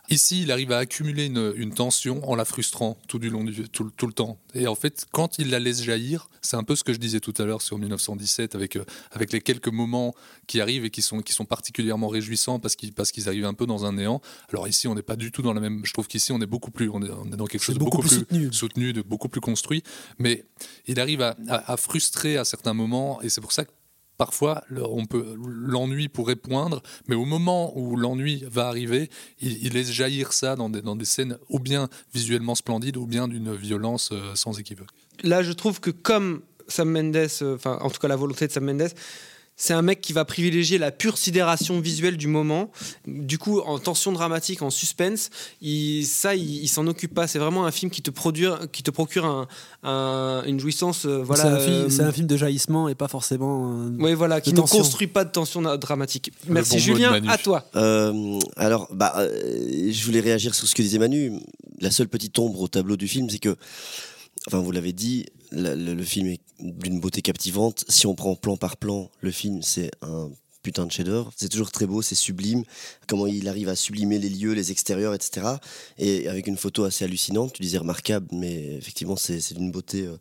[0.09, 3.67] ici, il arrive à accumuler une, une tension en la frustrant tout du long du
[3.69, 4.39] tout, tout le temps.
[4.53, 7.19] Et en fait, quand il la laisse jaillir, c'est un peu ce que je disais
[7.19, 10.15] tout à l'heure sur 1917, avec euh, avec les quelques moments
[10.47, 13.53] qui arrivent et qui sont qui sont particulièrement réjouissants parce qu'ils parce qu'ils arrivent un
[13.53, 14.21] peu dans un néant.
[14.49, 15.81] Alors ici, on n'est pas du tout dans la même.
[15.83, 17.79] Je trouve qu'ici, on est beaucoup plus, on est, on est dans quelque chose de
[17.79, 18.53] beaucoup beaucoup, plus soutenu.
[18.53, 19.83] soutenu, de beaucoup plus construit.
[20.19, 20.45] Mais
[20.87, 23.71] il arrive à, à- à frustrer à certains moments, et c'est pour ça que
[24.17, 29.09] parfois l'ennui pourrait poindre, mais au moment où l'ennui va arriver,
[29.39, 33.05] il, il laisse jaillir ça dans des, dans des scènes ou bien visuellement splendides, ou
[33.05, 34.89] bien d'une violence euh, sans équivoque.
[35.23, 38.51] Là, je trouve que comme Sam Mendes, euh, enfin, en tout cas, la volonté de
[38.51, 38.91] Sam Mendes,
[39.59, 42.71] c'est un mec qui va privilégier la pure sidération visuelle du moment.
[43.07, 45.31] Du coup, en tension dramatique, en suspense,
[45.61, 47.25] il, ça, il, il s'en occupe pas.
[47.27, 49.47] C'est vraiment un film qui te, produit, qui te procure un-
[49.83, 51.05] un- une jouissance.
[51.07, 53.73] euh, voilà, c'est un, film- euh, c'est un film de jaillissement et pas forcément.
[53.87, 54.77] euh, Oui, voilà, qui ne tension.
[54.77, 56.31] construit pas de tension dramatique.
[56.47, 57.65] Merci bon Julien, à toi.
[57.75, 61.33] Euh, alors, bah, euh, je voulais réagir sur ce que disait Manu.
[61.79, 63.55] La seule petite ombre au tableau du film, c'est que,
[64.47, 67.85] enfin, vous l'avez dit, le, film est d'une beauté captivante.
[67.87, 70.29] Si on prend plan par plan, le film, c'est un
[70.63, 71.31] putain de chef-d'œuvre.
[71.35, 72.63] C'est toujours très beau, c'est sublime.
[73.07, 75.47] Comment il arrive à sublimer les lieux, les extérieurs, etc.
[75.97, 77.53] Et avec une photo assez hallucinante.
[77.53, 80.05] Tu disais remarquable, mais effectivement, c'est c'est d'une beauté.
[80.05, 80.17] euh,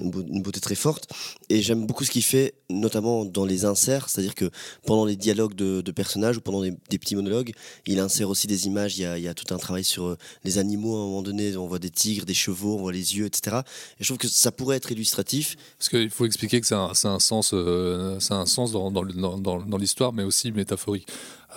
[0.00, 1.08] une beau- une beauté très forte.
[1.48, 4.50] Et j'aime beaucoup ce qu'il fait, notamment dans les inserts, c'est-à-dire que
[4.86, 7.52] pendant les dialogues de, personnages ou pendant des, petits monologues,
[7.86, 8.98] il insère aussi des images.
[8.98, 11.22] Il y a, y a tout un travail sur euh, les animaux à un moment
[11.22, 11.56] donné.
[11.56, 13.58] On voit des tigres, des chevaux, on voit les yeux, etc.
[13.98, 15.56] Et je trouve que ça pourrait être illustratif.
[15.78, 20.24] Parce qu'il faut expliquer que c'est un, un sens, euh, un sens dans l'histoire, mais
[20.24, 21.06] aussi métaphorique.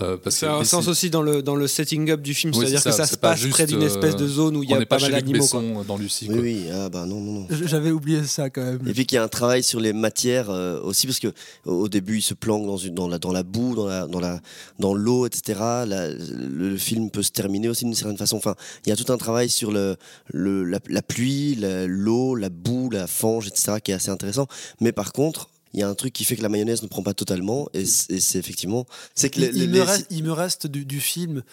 [0.02, 2.54] Euh, parce C'est que un sens aussi dans le, dans le setting up du film,
[2.54, 4.64] Oui, c'est-à-dire c'est que ça se pas passe près d'une espèce de euh, zone où
[4.64, 5.40] il y a pas mal d'animaux.
[5.40, 6.28] Besson dans Lucie.
[6.30, 6.42] Oui, quoi.
[6.44, 7.48] oui, ah bah non, non, non.
[7.66, 8.80] J'avais oublié ça quand même.
[8.88, 11.34] Et puis qu'il y a un travail sur les matières euh, aussi, parce que
[11.66, 14.20] au début il se planque dans, une, dans, la, dans la boue, dans la, dans
[14.22, 14.40] la,
[14.80, 15.60] dans l'eau, etc.
[15.86, 18.38] La- le, le film peut se terminer aussi d'une certaine façon.
[18.38, 22.36] Enfin, il y a tout un travail sur le, le, la, la pluie, la- l'eau,
[22.36, 23.74] la boue, la fange, etc.
[23.84, 24.48] qui est assez intéressant.
[24.80, 27.04] Mais par contre, il y a un truc qui fait que la mayonnaise ne prend
[27.04, 30.32] pas totalement, et c'est effectivement, c'est que les, il, les- me les- reste, il me
[30.32, 31.44] reste du, du film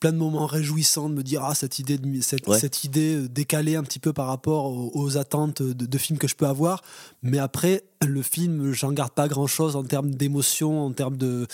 [0.00, 2.58] plein de moments réjouissants de me dire ah cette idée de, cette, Ouais.
[2.58, 6.18] cette idée euh, décalée un petit peu par rapport aux, aux attentes de, de films
[6.18, 6.82] que je peux avoir
[7.22, 11.46] mais après le film j'en garde pas grand chose en termes d'émotion en termes de,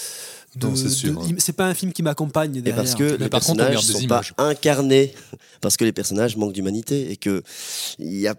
[0.55, 1.17] de- c'est hein.
[1.39, 2.85] c'est pas un film qui m'accompagne Et derrière.
[2.85, 5.12] parce que les par contre, personnages des sont pas incarnés,
[5.61, 7.43] parce que les personnages manquent d'humanité et que
[7.99, 8.37] il n'y a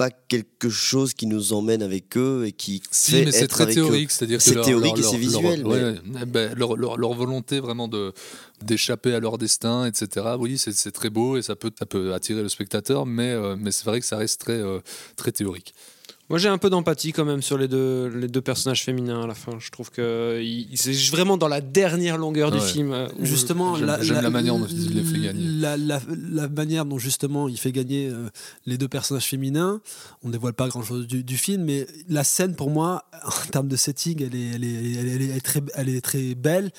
[0.00, 3.66] pas quelque chose qui nous emmène avec eux et qui Si, fait mais c'est très
[3.66, 5.60] théorique, c'est-à-dire que c'est théorique leur- et c'est visuel.
[5.60, 8.14] leur- mais- ouais, ouais, ben, leur, leur- leur volonté vraiment de
[8.62, 10.26] d'échapper à leur destin, etc.
[10.38, 13.56] Oui, c'est c'est très beau et ça peut, ça peut attirer le spectateur, mais, euh,
[13.58, 14.78] mais c'est vrai que ça reste très, euh,
[15.16, 15.74] très théorique.
[16.30, 19.26] Moi j'ai un peu d'empathie quand même sur les deux, les deux personnages féminins à
[19.26, 19.58] la fin.
[19.58, 20.40] Je trouve que
[20.76, 22.64] c'est vraiment dans la dernière longueur du Ouais.
[22.64, 22.92] film.
[22.92, 25.42] euh, justement J'aime- la manière dont il les fait gagner.
[25.58, 26.00] la, la-
[26.32, 28.28] la manière dont justement il fait gagner euh,
[28.64, 29.80] les deux personnages féminins
[30.22, 33.68] on dévoile pas grand chose du, du film mais la scène pour moi en termes
[33.68, 36.00] de setting elle est, elle est, elle est- elle est- elle est très, elle est
[36.00, 36.70] très belle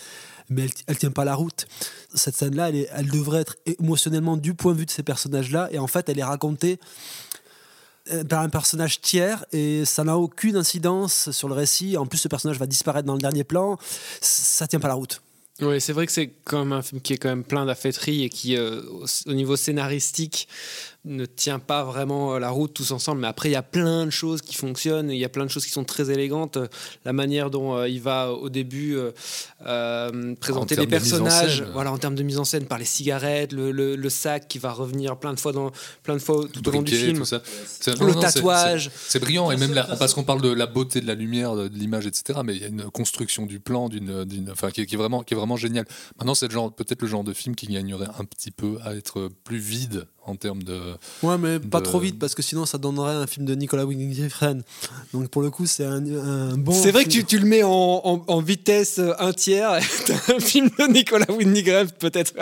[0.50, 1.66] mais elle, elle tient pas la route
[2.14, 5.68] cette scène là elle, devrait être émotionnellement du point de vue de ces personnages là
[5.72, 7.31] et en fait elle est racontée euh,
[8.30, 11.98] par un personnage tiers et ça n'a aucune incidence sur le récit.
[11.98, 13.78] En plus, ce personnage va disparaître dans le dernier plan.
[14.22, 15.22] Ça tient pas la route.
[15.62, 18.24] Oui, c'est vrai que c'est quand même un film qui est quand même plein d'affêteries
[18.24, 18.82] et qui, euh,
[19.28, 20.48] au niveau scénaristique,
[21.04, 23.22] ne tient pas vraiment euh, la route tous ensemble.
[23.22, 25.50] Mais après, il y a plein de choses qui fonctionnent, il y a plein de
[25.50, 26.58] choses qui sont très élégantes.
[26.58, 26.68] Euh,
[27.06, 29.12] La manière dont euh, il va au début euh,
[29.66, 33.52] euh, présenter les de personnages, voilà, en termes de mise en scène, par les cigarettes,
[33.52, 35.72] le, le- le sac qui va revenir plein de fois, dans,
[36.04, 37.18] plein de fois tout au long du film.
[37.18, 37.42] tout ça.
[37.66, 38.92] C'est- Le non, non, c'est- tatouage.
[39.08, 41.68] C'est brillant, et même là, parce qu'on parle de la beauté de la lumière, de,
[41.74, 42.40] l'image, etc.
[42.46, 45.24] Mais il y a une construction du plan, d'une, enfin, qui, est- qui est vraiment,
[45.24, 45.86] qui est vraiment génial.
[46.20, 48.94] Maintenant, c'est le genre, peut-être le genre de film qui gagnerait un petit peu à
[48.96, 50.80] être plus vide en termes de.
[51.24, 54.30] Ouais, mais pas trop vite parce que sinon ça donnerait un film de Nicolas Winding
[54.40, 54.62] Refn.
[55.14, 56.72] Donc pour le coup, c'est un, un bon.
[56.72, 57.70] C'est vrai que tu, tu le mets en,
[58.04, 62.34] en- en vitesse euh, un tiers, et t'as un film de Nicolas Winding Refn peut-être.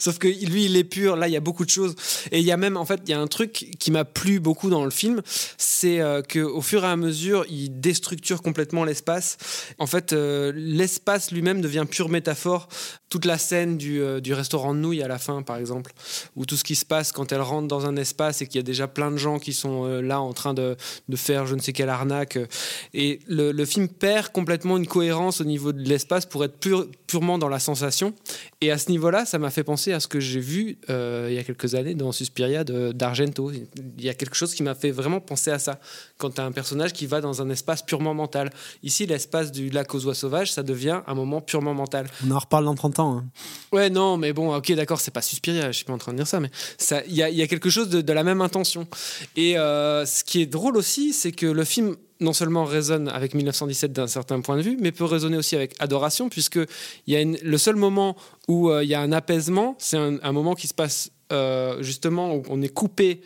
[0.00, 1.16] Sauf que lui, il est pur.
[1.16, 1.94] Là, il y a beaucoup de choses.
[2.32, 4.40] Et il y a même, en fait, il y a un truc qui m'a plu
[4.40, 5.22] beaucoup dans le film,
[5.56, 9.38] c'est euh, que au fur et à mesure, il déstructure complètement l'espace.
[9.78, 12.68] En fait, euh, l'espace lui-même devient pure métaphore.
[13.10, 15.92] Toute la scène du, euh, du restaurant de nouilles à la fin, par exemple,
[16.36, 18.56] ou tout ce qui se passe quand quand elle rentre dans un espace et qu'il
[18.56, 20.76] y a déjà plein de gens qui sont euh, là en train de,
[21.14, 22.36] faire je ne sais quelle arnaque.
[22.36, 22.46] euh,
[22.94, 27.38] Et le, film perd complètement une cohérence au niveau de l'espace pour être pur, purement
[27.38, 28.14] dans la sensation.
[28.60, 31.36] Et à ce niveau-là, ça m'a fait penser à ce que j'ai vu euh, il
[31.36, 33.52] y a quelques années dans Suspiria d'Argento.
[33.52, 35.78] Il y a quelque chose qui m'a fait vraiment penser à ça.
[36.16, 38.50] Quand tu as un personnage qui va dans un espace purement mental.
[38.82, 42.08] Ici, l'espace du lac aux oies sauvages, ça devient un moment purement mental.
[42.26, 43.18] On en reparle dans 30 ans.
[43.18, 43.26] Hein.
[43.70, 46.16] Ouais, non, mais bon, ok, d'accord, c'est pas Suspiria, je suis pas en train de
[46.16, 46.50] dire ça, mais
[47.06, 48.88] il y a, y a, quelque chose de, de, la même intention.
[49.36, 53.34] Et euh, ce qui est drôle aussi, c'est que le film non seulement résonne avec
[53.34, 56.58] 1917 d'un certain point de vue, mais peut résonner aussi avec Adoration, puisque
[57.06, 58.16] y a une, le seul moment
[58.48, 61.82] où il euh, y a un apaisement, c'est un, un, moment qui se passe euh,
[61.82, 63.20] justement où on est coupé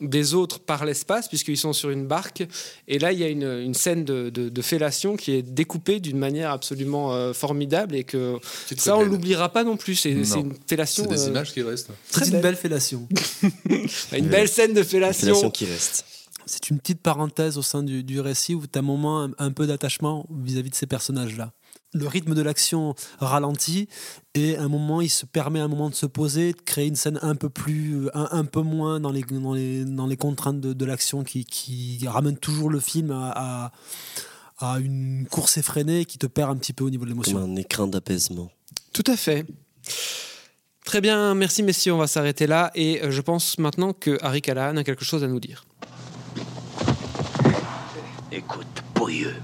[0.00, 2.46] des autres par l'espace, puisqu'ils sont sur une barque.
[2.86, 6.00] Et là, il y a une, une scène de, de, de, fellation qui est découpée
[6.00, 8.38] d'une manière absolument euh, formidable et que
[8.76, 9.96] ça, on l'oubliera pas non plus.
[9.96, 10.24] C'est une
[10.66, 11.04] fellation.
[11.04, 11.90] C'est des euh, images qui restent.
[12.10, 13.08] C'est une belle fellation.
[14.16, 15.28] une belle scène de fellation.
[15.28, 16.04] Une fellation qui reste.
[16.48, 19.30] C'est une petite parenthèse au sein du, du récit où tu as un moment un,
[19.38, 21.52] un peu d'attachement vis-à-vis de ces personnages-là.
[21.94, 23.88] Le rythme de l'action ralentit
[24.34, 26.86] et à un moment il se permet à un moment de se poser de créer
[26.86, 30.16] une scène un peu plus un, un peu moins dans les, dans les, dans les
[30.16, 33.72] contraintes de, de l'action qui, qui ramène toujours le film à, à,
[34.58, 37.38] à, une course effrénée qui te perd un petit peu au niveau de l'émotion.
[37.38, 38.50] Un écran d'apaisement.
[38.92, 39.46] Tout à fait.
[40.84, 44.76] Très bien merci messieurs on va s'arrêter là et je pense maintenant que Harry Callahan
[44.76, 45.64] a quelque chose à nous dire
[48.32, 49.34] écoute pourrieux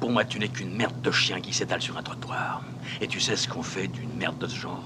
[0.00, 2.62] pour moi, tu n'es qu'une merde de chien qui s'étale sur un trottoir.
[3.00, 4.84] Et tu sais ce qu'on fait d'une merde de ce genre?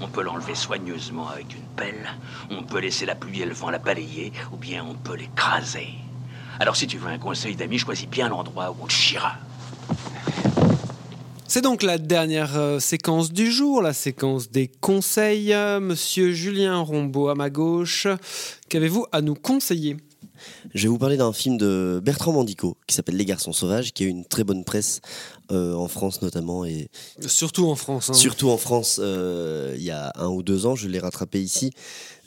[0.00, 2.06] On peut l'enlever soigneusement avec une pelle,
[2.50, 5.88] on peut laisser la pluie et le vent la balayer, ou bien on peut l'écraser.
[6.60, 9.34] Alors si tu veux un conseil d'ami, choisis bien l'endroit où on te chiera.
[11.48, 15.54] C'est donc la dernière euh, séquence du jour, la séquence des conseils.
[15.80, 18.06] Monsieur Julien Rombaud à ma gauche,
[18.68, 19.96] qu'avez-vous à nous conseiller?
[20.74, 24.04] Je vais vous parler d'un film de Bertrand Mandico qui s'appelle Les Garçons Sauvages, qui
[24.04, 25.00] a eu une très bonne presse
[25.52, 26.64] euh, en France notamment.
[26.64, 26.88] Et
[27.26, 28.10] surtout en France.
[28.10, 28.14] Hein.
[28.14, 31.72] Surtout en France, euh, il y a un ou deux ans, je l'ai rattrapé ici.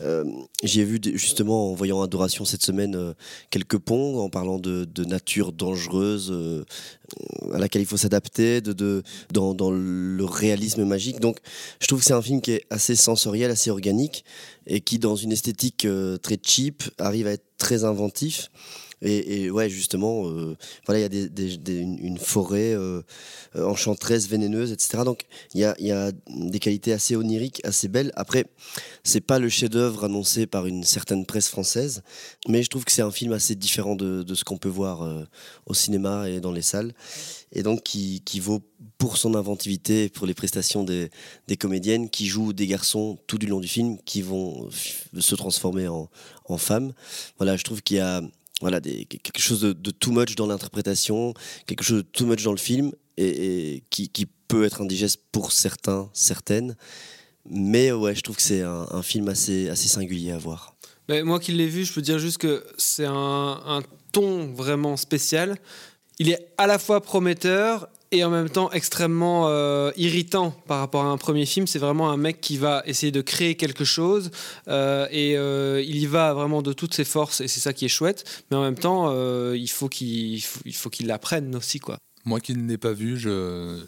[0.02, 0.24] Euh,
[0.64, 3.14] J'y ai vu justement en voyant Adoration cette semaine euh,
[3.50, 6.64] quelques ponts, en parlant de, nature dangereuse euh,
[7.54, 11.20] à laquelle il faut s'adapter, de, dans, le réalisme magique.
[11.20, 11.38] Donc
[11.80, 14.24] je trouve que c'est un film qui est assez sensoriel, assez organique
[14.68, 15.88] et qui dans une esthétique
[16.22, 18.50] très cheap arrive à être très inventif.
[19.02, 23.02] Et, et, ouais, justement, euh, voilà, il y a des, une, forêt euh,
[23.56, 25.04] enchanteresse, vénéneuse, etc.
[25.06, 28.12] Donc, il y a, y a, des qualités assez oniriques, assez belles.
[28.16, 28.46] Après,
[29.04, 32.04] c'est pas le chef-d'œuvre annoncé par une certaine presse française,
[32.48, 35.04] mais je trouve que c'est un film assez différent de, de ce qu'on peut voir
[35.04, 35.24] euh,
[35.66, 36.94] au cinéma et dans les salles,
[37.54, 38.62] et donc qui, qui, vaut
[38.98, 41.10] pour son inventivité pour les prestations des,
[41.48, 45.88] des comédiennes qui jouent des garçons tout du long du film, qui vont se transformer
[45.88, 46.10] en,
[46.46, 46.94] en femmes.
[47.38, 48.22] Voilà, je trouve qu'il y a
[48.62, 51.34] voilà, quelque chose de, too much dans l'interprétation,
[51.66, 56.10] quelque chose de too much dans le film, et, qui, peut être indigeste pour certains,
[56.12, 56.76] certaines.
[57.48, 60.76] Mais ouais, je trouve que c'est un, film assez, assez singulier à voir.
[61.08, 65.58] Moi qui l'ai vu, je peux dire juste que c'est un ton vraiment spécial.
[66.20, 71.04] Il est à la fois prometteur et en même temps extrêmement euh, irritant par rapport
[71.04, 71.68] à un premier film.
[71.68, 74.32] C'est vraiment un mec qui va essayer de créer quelque chose
[74.68, 77.86] euh, et euh, il y va vraiment de toutes ses forces et c'est ça qui
[77.86, 78.44] est chouette.
[78.50, 79.14] Mais en même temps,
[79.54, 81.98] il faut qu'il il faut qu'il l'apprenne aussi quoi.
[82.26, 83.80] Moi qui ne l'ai pas vu, je,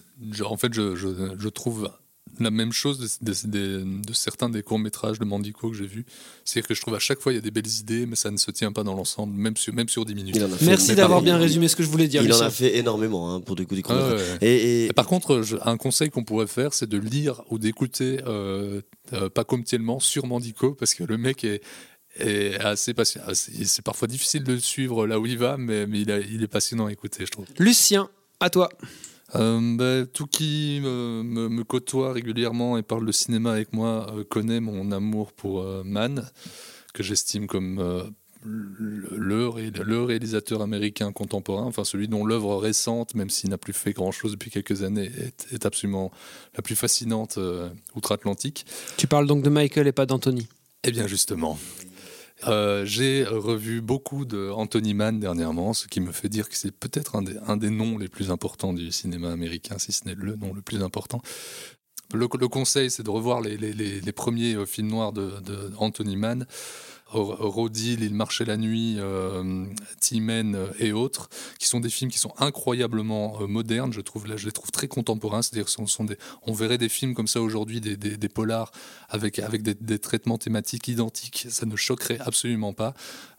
[0.43, 1.91] en fait, je, je trouve
[2.39, 6.05] la même chose de, de, de, de certains des courts-métrages de Mandico que j'ai vus.
[6.45, 8.31] C'est-à-dire que je trouve à chaque fois il y a des belles idées, mais ça
[8.31, 10.39] ne se tient pas dans l'ensemble, même sur, même sur 10 minutes.
[10.61, 12.21] Merci d'avoir bien résumé ce que je voulais dire.
[12.21, 12.45] Il Lucien.
[12.45, 14.37] en a fait énormément hein, pour des coups de ah, ouais, ouais.
[14.41, 14.85] et, et...
[14.87, 18.81] et, par contre, je, un conseil qu'on pourrait faire, c'est de lire ou d'écouter euh,
[19.13, 21.61] euh, Paco Mtielman sur Mandico, parce que le mec est,
[22.59, 23.21] assez patient.
[23.33, 26.43] C'est parfois difficile de le suivre là où il va, mais, mais il, a, il,
[26.43, 27.45] est passionnant à écouter, je trouve.
[27.57, 28.09] Lucien,
[28.39, 28.69] à toi.
[29.35, 34.07] Euh, bah, tout qui me, me, me, côtoie régulièrement et parle de cinéma avec moi
[34.13, 36.29] euh, connaît mon amour pour euh, Mann,
[36.93, 38.11] que j'estime comme
[38.43, 39.47] le,
[39.83, 44.33] le, réalisateur américain contemporain, enfin celui dont l'œuvre récente, même s'il n'a plus fait grand-chose
[44.33, 46.11] depuis quelques années, est, est, absolument
[46.55, 47.39] la plus fascinante
[47.95, 48.65] outre-Atlantique.
[48.97, 50.47] Tu parles donc de Michael et pas d'Anthony?
[50.83, 51.57] Eh bien justement.
[52.47, 56.71] Euh, j'ai revu beaucoup de Anthony Mann dernièrement, ce qui me fait dire que c'est
[56.71, 60.53] peut-être un, des noms les plus importants du cinéma américain, si ce n'est le nom
[60.53, 61.21] le plus important.
[62.13, 66.45] Le, conseil, c'est de revoir les, premiers films noirs de, de Anthony Mann.
[67.11, 69.65] Roddy, Il marchait la nuit, euh,
[69.99, 73.93] T-Men et autres, qui sont des films qui sont incroyablement modernes.
[73.93, 75.41] Je trouve là, je les trouve très contemporains.
[75.41, 78.71] C'est-à-dire, sont, sont des, on verrait des films comme ça aujourd'hui, des, des, polars
[79.09, 81.47] avec avec des, des, traitements thématiques identiques.
[81.49, 82.93] Ça ne choquerait absolument pas.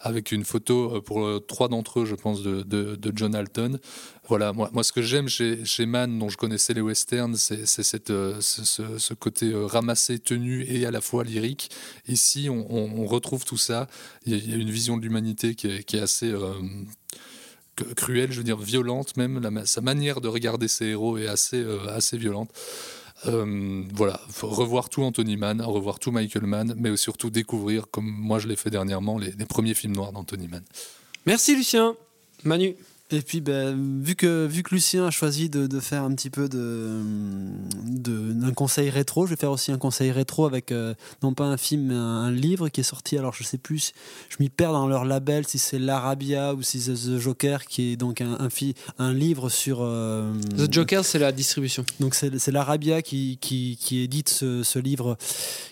[0.05, 3.79] Avec une photo pour trois d'entre eux, je pense, de, John Alton.
[4.29, 8.41] Voilà, moi, moi ce que j'aime chez, Mann, dont je connaissais les westerns, c'est euh,
[8.41, 11.71] ce, ce, côté euh, ramassé, tenu et à la fois lyrique.
[12.09, 13.89] Ici, on, retrouve tout ça.
[14.25, 16.55] Il y, a, une vision de l'humanité qui, est assez euh,
[17.97, 19.63] cruelle, je veux dire violente même.
[19.67, 22.51] Sa manière de regarder ses héros est assez, assez violente.
[23.27, 28.39] Euh, voilà, revoir tout Anthony Mann, revoir tout Michael Mann, mais surtout découvrir, comme moi
[28.39, 30.63] je l'ai fait dernièrement, les premiers films noirs d'Anthony Mann.
[31.27, 31.95] Merci Lucien.
[32.45, 32.75] Manu
[33.13, 36.31] et puis, ben, vu, que, vu que Lucien a choisi de, de faire un petit
[36.31, 37.01] peu de,
[37.85, 41.57] d'un conseil rétro, je vais faire aussi un conseil rétro avec euh, non pas un
[41.57, 43.19] film, mais un, livre qui est sorti.
[43.19, 43.93] Alors, je sais plus,
[44.29, 47.93] je m'y perds dans leur label, si c'est l'Arabia ou si c'est The Joker, qui
[47.93, 48.49] est donc un, un,
[48.99, 49.79] un livre sur.
[49.81, 51.85] Euh, The Joker, c'est la distribution.
[52.01, 55.17] Donc, c'est, l'Arabia qui, qui, qui, édite ce, ce livre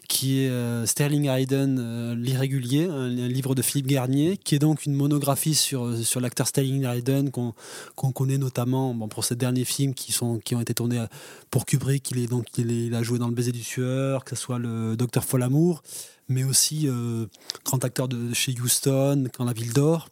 [0.09, 4.86] qui est euh, Sterling Hayden, l'irrégulier, un, un, livre de Philippe Garnier, qui est donc
[4.86, 10.14] une monographie sur, sur l'acteur Sterling Hayden qu'on connaît notamment pour ces derniers films qui,
[10.22, 11.05] ont été tournés
[11.51, 12.11] pour Kubrick.
[12.11, 15.83] Il, est a joué dans Le baiser du tueur, que ce soit le Docteur Folamour,
[16.28, 17.26] mais aussi euh,
[17.64, 20.09] grand acteur de chez Houston, Quand la ville dort.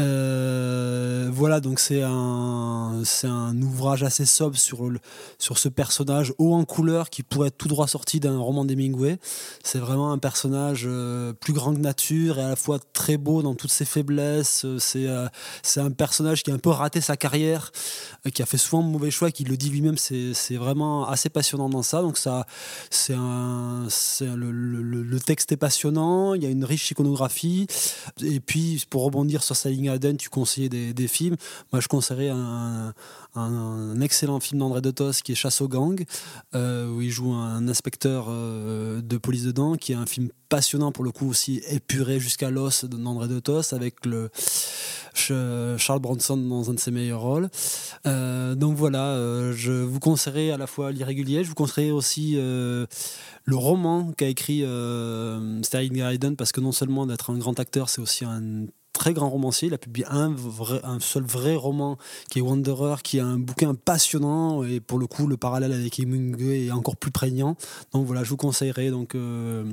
[0.00, 4.98] Euh, voilà, donc c'est un, c'est un ouvrage assez sobre sur, le,
[5.38, 9.18] sur ce personnage haut en couleur qui pourrait être tout droit sorti d'un roman d'Hemingway.
[9.62, 13.42] C'est vraiment un personnage euh, plus grand que nature et à la fois très beau
[13.42, 14.66] dans toutes ses faiblesses.
[14.78, 15.26] C'est, euh,
[15.62, 17.72] c'est un personnage qui a un peu raté sa carrière,
[18.32, 19.98] qui a fait souvent de mauvais choix, qui le dit lui-même.
[19.98, 22.02] C'est, c'est vraiment assez passionnant dans ça.
[22.02, 22.46] Donc ça,
[22.90, 27.66] c'est un, c'est le, le, le, texte est passionnant, il y a une riche iconographie.
[28.22, 31.36] Et puis, pour rebondir sur sa ligne tu conseillais des, films.
[31.72, 36.04] Moi, je conseillerais un, excellent film d'André Dotos qui est Chasse aux gangs,
[36.54, 40.90] euh, où il joue un inspecteur euh, de police dedans, qui est un film passionnant
[40.90, 44.30] pour le coup aussi épuré jusqu'à l'os d'André Dotos avec le
[45.14, 47.48] Charles Bronson dans un de ses meilleurs rôles.
[48.06, 49.14] Euh, donc voilà,
[49.52, 52.86] je vous conseillerais à la fois l'irrégulier, je vous conseillerais aussi le
[53.56, 54.64] roman qu'a écrit
[55.62, 58.66] Sterling Hayden parce que non seulement d'être un grand acteur, c'est aussi un
[59.00, 59.68] très grand romancier.
[59.68, 60.36] Il a publié un,
[60.84, 61.96] un seul vrai roman
[62.30, 65.98] qui est Wanderer, qui est un bouquin passionnant et pour le coup le parallèle avec
[65.98, 67.56] Hemingway est encore plus prégnant.
[67.94, 69.64] Donc voilà, je vous conseillerais donc euh,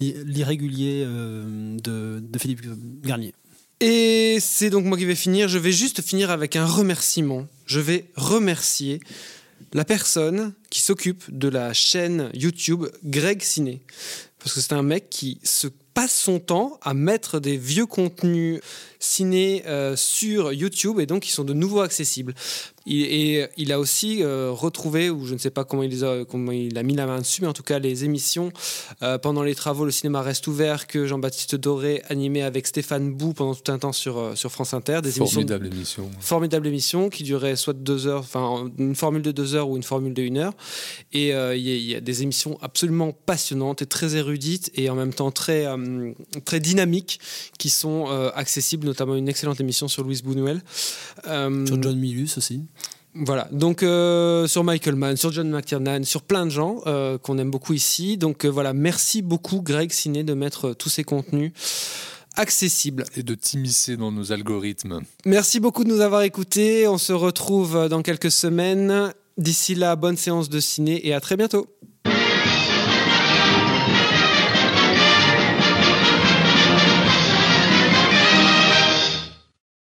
[0.00, 2.62] l'irrégulier euh, de, de Philippe
[3.02, 3.34] Garnier.
[3.80, 5.46] Et c'est donc moi qui vais finir.
[5.48, 7.46] Je vais juste finir avec un remerciement.
[7.66, 9.00] Je vais remercier
[9.74, 13.82] la personne qui s'occupe de la chaîne YouTube Greg Ciné.
[14.38, 15.68] Parce que c'est un mec qui se
[16.00, 18.62] passe son temps à mettre des vieux contenus
[19.00, 22.34] ciné euh, sur YouTube et donc ils sont de nouveau accessibles.
[22.86, 26.52] et il a aussi euh, retrouvé, ou je ne sais pas comment il, a, comment
[26.52, 28.52] il a mis la main dessus, mais en tout cas les émissions
[29.02, 33.32] euh, pendant les travaux Le cinéma reste ouvert que Jean-Baptiste Doré animait avec Stéphane Bou
[33.32, 35.00] pendant tout un temps sur, sur France Inter.
[35.02, 36.10] Des formidable émission.
[36.20, 39.82] Formidable émission qui durait soit deux heures, enfin une formule de deux heures ou une
[39.82, 40.52] formule de une heure.
[41.12, 45.30] Et il y, a des émissions absolument passionnantes et très érudites et en même temps
[45.30, 45.66] très,
[46.44, 47.18] très dynamiques
[47.58, 50.60] qui sont accessibles notamment une excellente émission sur Louise Bounouel.
[51.28, 52.64] Euh, sur John Milius aussi.
[53.14, 57.38] Voilà, donc euh, sur Michael Mann, sur John McTiernan, sur plein de gens euh, qu'on
[57.38, 58.16] aime beaucoup ici.
[58.16, 61.52] Donc voilà, merci beaucoup Greg Ciné de mettre tous ces contenus
[62.36, 63.04] accessibles.
[63.16, 65.00] Et de t'immiscer dans nos algorithmes.
[65.24, 66.86] Merci beaucoup de nous avoir écoutés.
[66.86, 69.12] On se retrouve dans quelques semaines.
[69.38, 71.66] D'ici là, bonne séance de ciné et à très bientôt.